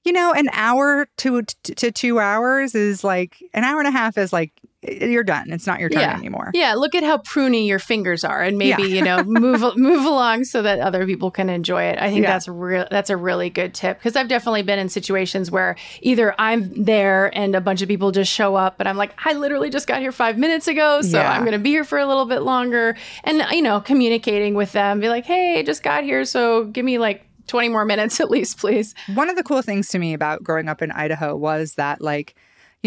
you 0.08 0.14
know, 0.14 0.32
an 0.32 0.48
hour 0.54 1.10
to 1.18 1.42
to 1.64 1.92
two 1.92 2.18
hours 2.18 2.74
is 2.76 3.04
like 3.04 3.44
an 3.54 3.66
hour 3.66 3.80
and 3.80 3.90
a 3.90 3.92
half 3.92 4.18
is 4.18 4.32
like 4.32 4.54
you're 4.88 5.24
done. 5.24 5.52
It's 5.52 5.68
not 5.68 5.80
your 5.80 5.90
turn 5.90 6.02
yeah. 6.02 6.18
anymore. 6.18 6.52
Yeah, 6.54 6.76
look 6.76 6.96
at 6.96 7.04
how 7.04 7.18
pruny 7.18 7.68
your 7.68 7.80
fingers 7.80 8.24
are, 8.24 8.42
and 8.42 8.58
maybe 8.58 8.84
yeah. 8.84 8.88
you 8.88 9.02
know 9.02 9.24
move 9.24 9.62
move 9.78 10.06
along 10.06 10.46
so 10.46 10.62
that 10.62 10.80
other 10.80 11.06
people 11.06 11.32
can 11.32 11.50
enjoy 11.50 11.84
it. 11.84 12.00
I 12.00 12.10
think 12.10 12.24
yeah. 12.24 12.32
that's 12.32 12.48
real. 12.48 12.88
That's 12.90 13.10
a 13.10 13.18
really 13.18 13.50
good 13.50 13.74
tip 13.74 13.98
because 13.98 14.16
I've 14.16 14.28
definitely 14.28 14.64
been 14.64 14.80
in 14.80 14.90
situations 14.90 15.52
where 15.52 15.76
either 16.02 16.34
I'm 16.40 16.84
there 16.84 17.36
and 17.38 17.56
a 17.56 17.62
bunch 17.62 17.82
of 17.82 17.88
people 17.88 18.12
just 18.12 18.32
show 18.32 18.56
up, 18.56 18.78
but 18.78 18.88
I'm 18.88 18.98
like, 18.98 19.14
I 19.26 19.34
literally 19.34 19.70
just 19.70 19.88
got 19.88 20.02
here 20.02 20.12
five 20.12 20.38
minutes 20.38 20.68
ago, 20.68 21.02
so 21.02 21.20
I'm 21.20 21.42
going 21.42 21.54
to 21.54 21.60
be 21.60 21.70
here 21.70 21.84
for 21.84 21.98
a 21.98 22.06
little 22.06 22.26
bit 22.26 22.42
longer, 22.42 22.96
and 23.24 23.46
you 23.52 23.62
know, 23.62 23.80
communicating 23.80 24.54
with 24.54 24.72
them, 24.72 25.00
be 25.00 25.10
like, 25.10 25.26
hey, 25.26 25.60
I 25.60 25.64
just 25.64 25.84
got 25.84 26.04
here, 26.04 26.26
so 26.26 26.66
give 26.66 26.86
me 26.86 26.98
like 26.98 27.24
20 27.48 27.70
more 27.70 27.86
minutes 27.86 28.20
at 28.20 28.30
least, 28.30 28.60
please. 28.60 28.94
One 29.14 29.30
of 29.30 29.36
the 29.36 29.44
cool 29.44 29.62
things 29.62 29.90
to 29.90 30.00
me 30.00 30.14
about 30.14 30.44
growing 30.44 30.68
up 30.68 30.82
in 30.82 30.92
Idaho 30.92 31.36
was 31.36 31.76
that, 31.76 32.02
like, 32.02 32.36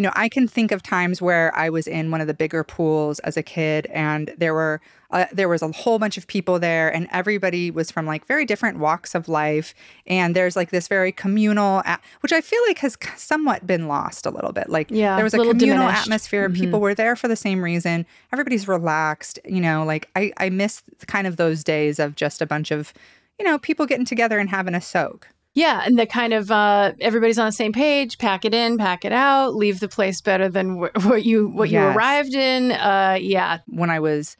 you 0.00 0.02
know, 0.02 0.12
I 0.14 0.30
can 0.30 0.48
think 0.48 0.72
of 0.72 0.82
times 0.82 1.20
where 1.20 1.54
I 1.54 1.68
was 1.68 1.86
in 1.86 2.10
one 2.10 2.22
of 2.22 2.26
the 2.26 2.32
bigger 2.32 2.64
pools 2.64 3.18
as 3.18 3.36
a 3.36 3.42
kid, 3.42 3.84
and 3.92 4.32
there 4.38 4.54
were 4.54 4.80
uh, 5.10 5.26
there 5.30 5.46
was 5.46 5.60
a 5.60 5.70
whole 5.72 5.98
bunch 5.98 6.16
of 6.16 6.26
people 6.26 6.58
there, 6.58 6.88
and 6.88 7.06
everybody 7.12 7.70
was 7.70 7.90
from 7.90 8.06
like 8.06 8.26
very 8.26 8.46
different 8.46 8.78
walks 8.78 9.14
of 9.14 9.28
life. 9.28 9.74
And 10.06 10.34
there's 10.34 10.56
like 10.56 10.70
this 10.70 10.88
very 10.88 11.12
communal, 11.12 11.82
which 12.20 12.32
I 12.32 12.40
feel 12.40 12.62
like 12.66 12.78
has 12.78 12.96
somewhat 13.14 13.66
been 13.66 13.88
lost 13.88 14.24
a 14.24 14.30
little 14.30 14.52
bit. 14.52 14.70
Like, 14.70 14.90
yeah, 14.90 15.16
there 15.16 15.24
was 15.24 15.34
a, 15.34 15.40
a 15.42 15.48
communal 15.48 15.76
diminished. 15.76 16.00
atmosphere. 16.00 16.48
Mm-hmm. 16.48 16.62
People 16.62 16.80
were 16.80 16.94
there 16.94 17.14
for 17.14 17.28
the 17.28 17.36
same 17.36 17.62
reason. 17.62 18.06
Everybody's 18.32 18.66
relaxed. 18.66 19.38
You 19.44 19.60
know, 19.60 19.84
like 19.84 20.08
I 20.16 20.32
I 20.38 20.48
miss 20.48 20.82
kind 21.08 21.26
of 21.26 21.36
those 21.36 21.62
days 21.62 21.98
of 21.98 22.16
just 22.16 22.40
a 22.40 22.46
bunch 22.46 22.70
of 22.70 22.94
you 23.38 23.44
know, 23.44 23.58
people 23.58 23.86
getting 23.86 24.04
together 24.04 24.38
and 24.38 24.50
having 24.50 24.74
a 24.74 24.80
soak. 24.80 25.28
Yeah, 25.54 25.82
and 25.84 25.98
the 25.98 26.06
kind 26.06 26.32
of 26.32 26.50
uh, 26.50 26.92
everybody's 27.00 27.38
on 27.38 27.46
the 27.46 27.52
same 27.52 27.72
page. 27.72 28.18
Pack 28.18 28.44
it 28.44 28.54
in, 28.54 28.78
pack 28.78 29.04
it 29.04 29.12
out. 29.12 29.56
Leave 29.56 29.80
the 29.80 29.88
place 29.88 30.20
better 30.20 30.48
than 30.48 30.76
wh- 30.78 31.04
what 31.04 31.24
you 31.24 31.48
what 31.48 31.70
yes. 31.70 31.92
you 31.92 31.98
arrived 31.98 32.34
in. 32.34 32.72
Uh, 32.72 33.18
yeah. 33.20 33.58
When 33.66 33.90
I 33.90 33.98
was 33.98 34.36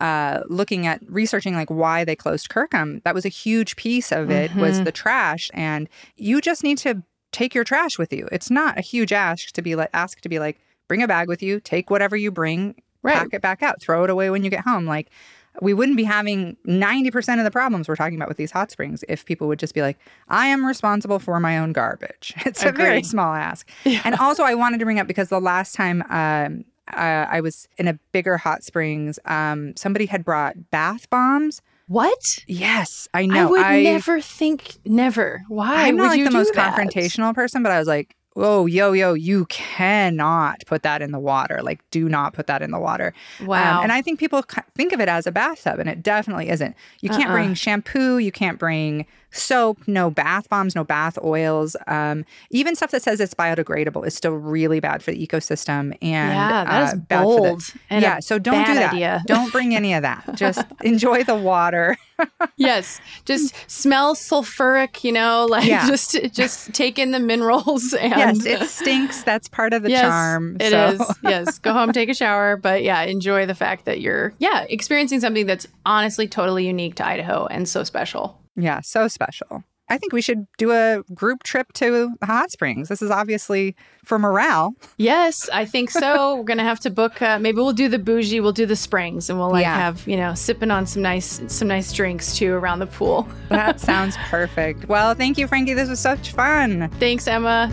uh, 0.00 0.42
looking 0.48 0.86
at 0.86 1.00
researching 1.08 1.54
like 1.54 1.68
why 1.68 2.04
they 2.04 2.14
closed 2.14 2.48
Kirkham, 2.48 3.02
that 3.04 3.14
was 3.14 3.24
a 3.24 3.28
huge 3.28 3.74
piece 3.74 4.12
of 4.12 4.30
it 4.30 4.52
mm-hmm. 4.52 4.60
was 4.60 4.84
the 4.84 4.92
trash, 4.92 5.50
and 5.52 5.88
you 6.16 6.40
just 6.40 6.62
need 6.62 6.78
to 6.78 7.02
take 7.32 7.54
your 7.54 7.64
trash 7.64 7.98
with 7.98 8.12
you. 8.12 8.28
It's 8.30 8.50
not 8.50 8.78
a 8.78 8.82
huge 8.82 9.12
ask 9.12 9.50
to 9.52 9.62
be 9.62 9.74
like 9.74 9.90
ask 9.92 10.20
to 10.20 10.28
be 10.28 10.38
like 10.38 10.60
bring 10.86 11.02
a 11.02 11.08
bag 11.08 11.26
with 11.26 11.42
you, 11.42 11.58
take 11.58 11.90
whatever 11.90 12.16
you 12.16 12.30
bring, 12.30 12.76
right. 13.02 13.16
pack 13.16 13.28
it 13.32 13.42
back 13.42 13.62
out, 13.62 13.80
throw 13.80 14.04
it 14.04 14.10
away 14.10 14.30
when 14.30 14.44
you 14.44 14.50
get 14.50 14.60
home. 14.60 14.86
Like 14.86 15.10
we 15.60 15.74
wouldn't 15.74 15.96
be 15.96 16.04
having 16.04 16.56
90% 16.66 17.38
of 17.38 17.44
the 17.44 17.50
problems 17.50 17.88
we're 17.88 17.96
talking 17.96 18.16
about 18.16 18.28
with 18.28 18.38
these 18.38 18.50
hot 18.50 18.70
springs 18.70 19.04
if 19.08 19.24
people 19.24 19.48
would 19.48 19.58
just 19.58 19.74
be 19.74 19.82
like, 19.82 19.98
I 20.28 20.46
am 20.46 20.64
responsible 20.64 21.18
for 21.18 21.38
my 21.40 21.58
own 21.58 21.72
garbage. 21.72 22.34
It's 22.46 22.62
Agreed. 22.62 22.84
a 22.84 22.86
very 22.86 23.02
small 23.02 23.34
ask. 23.34 23.68
Yeah. 23.84 24.00
And 24.04 24.14
also, 24.14 24.44
I 24.44 24.54
wanted 24.54 24.78
to 24.78 24.84
bring 24.84 24.98
up 24.98 25.06
because 25.06 25.28
the 25.28 25.40
last 25.40 25.74
time 25.74 26.02
um, 26.08 26.64
uh, 26.92 27.26
I 27.28 27.40
was 27.40 27.68
in 27.78 27.88
a 27.88 27.94
bigger 28.12 28.36
hot 28.36 28.62
springs, 28.62 29.18
um, 29.24 29.74
somebody 29.76 30.06
had 30.06 30.24
brought 30.24 30.70
bath 30.70 31.10
bombs. 31.10 31.60
What? 31.88 32.38
Yes, 32.46 33.08
I 33.12 33.26
know. 33.26 33.48
I 33.48 33.50
would 33.50 33.60
I, 33.60 33.82
never 33.82 34.20
think, 34.20 34.78
never. 34.86 35.42
Why? 35.48 35.88
I'm 35.88 35.96
not 35.96 36.16
like 36.16 36.24
the 36.24 36.30
most 36.30 36.54
that? 36.54 36.74
confrontational 36.74 37.34
person, 37.34 37.62
but 37.62 37.72
I 37.72 37.78
was 37.78 37.88
like, 37.88 38.16
oh, 38.36 38.66
yo, 38.66 38.92
yo, 38.92 39.14
you 39.14 39.44
cannot 39.46 40.62
put 40.66 40.82
that 40.82 41.02
in 41.02 41.12
the 41.12 41.18
water. 41.18 41.60
Like, 41.62 41.80
do 41.90 42.08
not 42.08 42.32
put 42.32 42.46
that 42.46 42.62
in 42.62 42.70
the 42.70 42.78
water. 42.78 43.12
Um, 43.40 43.46
wow. 43.46 43.78
Um, 43.78 43.84
and 43.84 43.92
I 43.92 44.02
think 44.02 44.18
people 44.18 44.42
think 44.74 44.92
of 44.92 45.00
it 45.00 45.08
as 45.08 45.26
a 45.26 45.32
bathtub, 45.32 45.78
and 45.78 45.88
it 45.88 46.02
definitely 46.02 46.48
isn't. 46.48 46.74
You 47.00 47.10
can't 47.10 47.26
uh-uh. 47.26 47.32
bring 47.32 47.54
shampoo, 47.54 48.18
you 48.18 48.32
can't 48.32 48.58
bring 48.58 49.06
soap, 49.32 49.78
no 49.86 50.10
bath 50.10 50.48
bombs, 50.48 50.74
no 50.74 50.84
bath 50.84 51.18
oils. 51.22 51.74
Um, 51.86 52.24
even 52.50 52.76
stuff 52.76 52.90
that 52.92 53.02
says 53.02 53.20
it's 53.20 53.34
biodegradable 53.34 54.06
is 54.06 54.14
still 54.14 54.34
really 54.34 54.80
bad 54.80 55.02
for 55.02 55.10
the 55.10 55.26
ecosystem 55.26 55.96
and 56.02 56.34
yeah, 56.34 56.64
that 56.64 56.82
is 56.84 56.94
uh, 56.94 56.96
bad 56.96 57.22
bold. 57.22 57.62
for 57.64 57.78
the, 57.90 58.00
yeah. 58.00 58.20
So 58.20 58.38
don't 58.38 58.66
do 58.66 58.74
that. 58.74 58.92
Idea. 58.92 59.22
Don't 59.26 59.50
bring 59.52 59.74
any 59.74 59.94
of 59.94 60.02
that. 60.02 60.34
Just 60.34 60.64
enjoy 60.82 61.24
the 61.24 61.34
water. 61.34 61.96
yes, 62.56 63.00
just 63.24 63.54
smell 63.70 64.14
sulfuric. 64.14 65.02
You 65.04 65.12
know, 65.12 65.46
like 65.48 65.66
yeah. 65.66 65.86
just 65.88 66.18
just 66.32 66.72
take 66.74 66.98
in 66.98 67.10
the 67.12 67.20
minerals. 67.20 67.94
And 67.94 68.42
yes, 68.42 68.44
it 68.44 68.68
stinks. 68.68 69.22
That's 69.22 69.48
part 69.48 69.72
of 69.72 69.82
the 69.82 69.90
yes, 69.90 70.02
charm. 70.02 70.56
It 70.60 70.70
so. 70.70 70.88
is. 70.88 71.16
Yes, 71.22 71.58
go 71.58 71.72
home, 71.72 71.92
take 71.92 72.08
a 72.08 72.14
shower, 72.14 72.56
but 72.56 72.82
yeah, 72.82 73.02
enjoy 73.02 73.46
the 73.46 73.54
fact 73.54 73.84
that 73.86 74.00
you're 74.00 74.34
yeah 74.38 74.66
experiencing 74.68 75.20
something 75.20 75.46
that's 75.46 75.66
honestly 75.86 76.28
totally 76.28 76.66
unique 76.66 76.96
to 76.96 77.06
Idaho 77.06 77.46
and 77.46 77.68
so 77.68 77.84
special. 77.84 78.41
Yeah, 78.56 78.80
so 78.80 79.08
special. 79.08 79.64
I 79.88 79.98
think 79.98 80.14
we 80.14 80.22
should 80.22 80.46
do 80.56 80.72
a 80.72 81.02
group 81.12 81.42
trip 81.42 81.72
to 81.74 82.10
the 82.18 82.26
hot 82.26 82.50
springs. 82.50 82.88
This 82.88 83.02
is 83.02 83.10
obviously 83.10 83.76
for 84.04 84.18
morale. 84.18 84.74
Yes, 84.96 85.50
I 85.52 85.66
think 85.66 85.90
so. 85.90 86.36
We're 86.36 86.44
gonna 86.44 86.62
have 86.62 86.80
to 86.80 86.90
book. 86.90 87.20
Uh, 87.20 87.38
maybe 87.38 87.56
we'll 87.56 87.74
do 87.74 87.88
the 87.90 87.98
bougie. 87.98 88.40
We'll 88.40 88.52
do 88.52 88.64
the 88.64 88.76
springs, 88.76 89.28
and 89.28 89.38
we'll 89.38 89.50
like 89.50 89.64
yeah. 89.64 89.76
have 89.76 90.06
you 90.08 90.16
know 90.16 90.32
sipping 90.32 90.70
on 90.70 90.86
some 90.86 91.02
nice 91.02 91.42
some 91.48 91.68
nice 91.68 91.92
drinks 91.92 92.36
too 92.36 92.54
around 92.54 92.78
the 92.78 92.86
pool. 92.86 93.28
that 93.50 93.80
sounds 93.80 94.16
perfect. 94.30 94.88
Well, 94.88 95.14
thank 95.14 95.36
you, 95.36 95.46
Frankie. 95.46 95.74
This 95.74 95.90
was 95.90 96.00
such 96.00 96.32
fun. 96.32 96.88
Thanks, 96.98 97.26
Emma. 97.26 97.70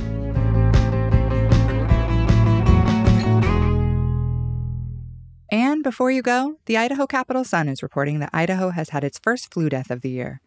And 5.52 5.84
before 5.84 6.12
you 6.12 6.22
go, 6.22 6.58
the 6.66 6.78
Idaho 6.78 7.08
Capital 7.08 7.44
Sun 7.44 7.70
is 7.70 7.82
reporting 7.82 8.20
that 8.20 8.30
Idaho 8.34 8.72
has 8.72 8.90
had 8.90 9.04
its 9.04 9.18
first 9.18 9.54
flu 9.54 9.70
death 9.70 9.90
of 9.90 10.02
the 10.02 10.10
year. 10.10 10.42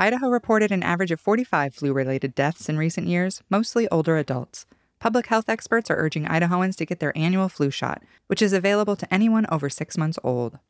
Idaho 0.00 0.28
reported 0.28 0.70
an 0.70 0.84
average 0.84 1.10
of 1.10 1.20
45 1.20 1.74
flu 1.74 1.92
related 1.92 2.32
deaths 2.36 2.68
in 2.68 2.78
recent 2.78 3.08
years, 3.08 3.42
mostly 3.50 3.88
older 3.88 4.16
adults. 4.16 4.64
Public 5.00 5.26
health 5.26 5.48
experts 5.48 5.90
are 5.90 5.96
urging 5.96 6.24
Idahoans 6.24 6.76
to 6.76 6.86
get 6.86 7.00
their 7.00 7.12
annual 7.18 7.48
flu 7.48 7.68
shot, 7.68 8.04
which 8.28 8.40
is 8.40 8.52
available 8.52 8.94
to 8.94 9.12
anyone 9.12 9.44
over 9.50 9.68
six 9.68 9.98
months 9.98 10.16
old. 10.22 10.60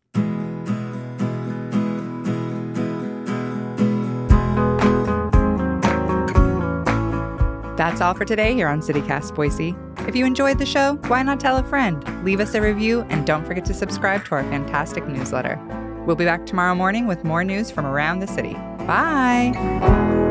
That's 7.77 8.01
all 8.01 8.15
for 8.15 8.25
today 8.25 8.55
here 8.55 8.69
on 8.69 8.81
CityCast 8.81 9.35
Boise. 9.35 9.75
If 10.09 10.17
you 10.17 10.25
enjoyed 10.25 10.59
the 10.59 10.65
show, 10.65 10.95
why 11.09 11.23
not 11.23 11.39
tell 11.39 11.59
a 11.59 11.65
friend? 11.65 12.03
Leave 12.25 12.41
us 12.41 12.55
a 12.55 12.63
review 12.63 13.03
and 13.11 13.27
don't 13.27 13.45
forget 13.45 13.67
to 13.67 13.75
subscribe 13.75 14.25
to 14.25 14.37
our 14.37 14.43
fantastic 14.45 15.07
newsletter. 15.07 15.61
We'll 16.07 16.17
be 16.17 16.25
back 16.25 16.47
tomorrow 16.47 16.75
morning 16.75 17.07
with 17.07 17.25
more 17.25 17.45
news 17.45 17.71
from 17.71 17.85
around 17.85 18.21
the 18.21 18.27
city. 18.27 18.57
Bye. 18.89 20.28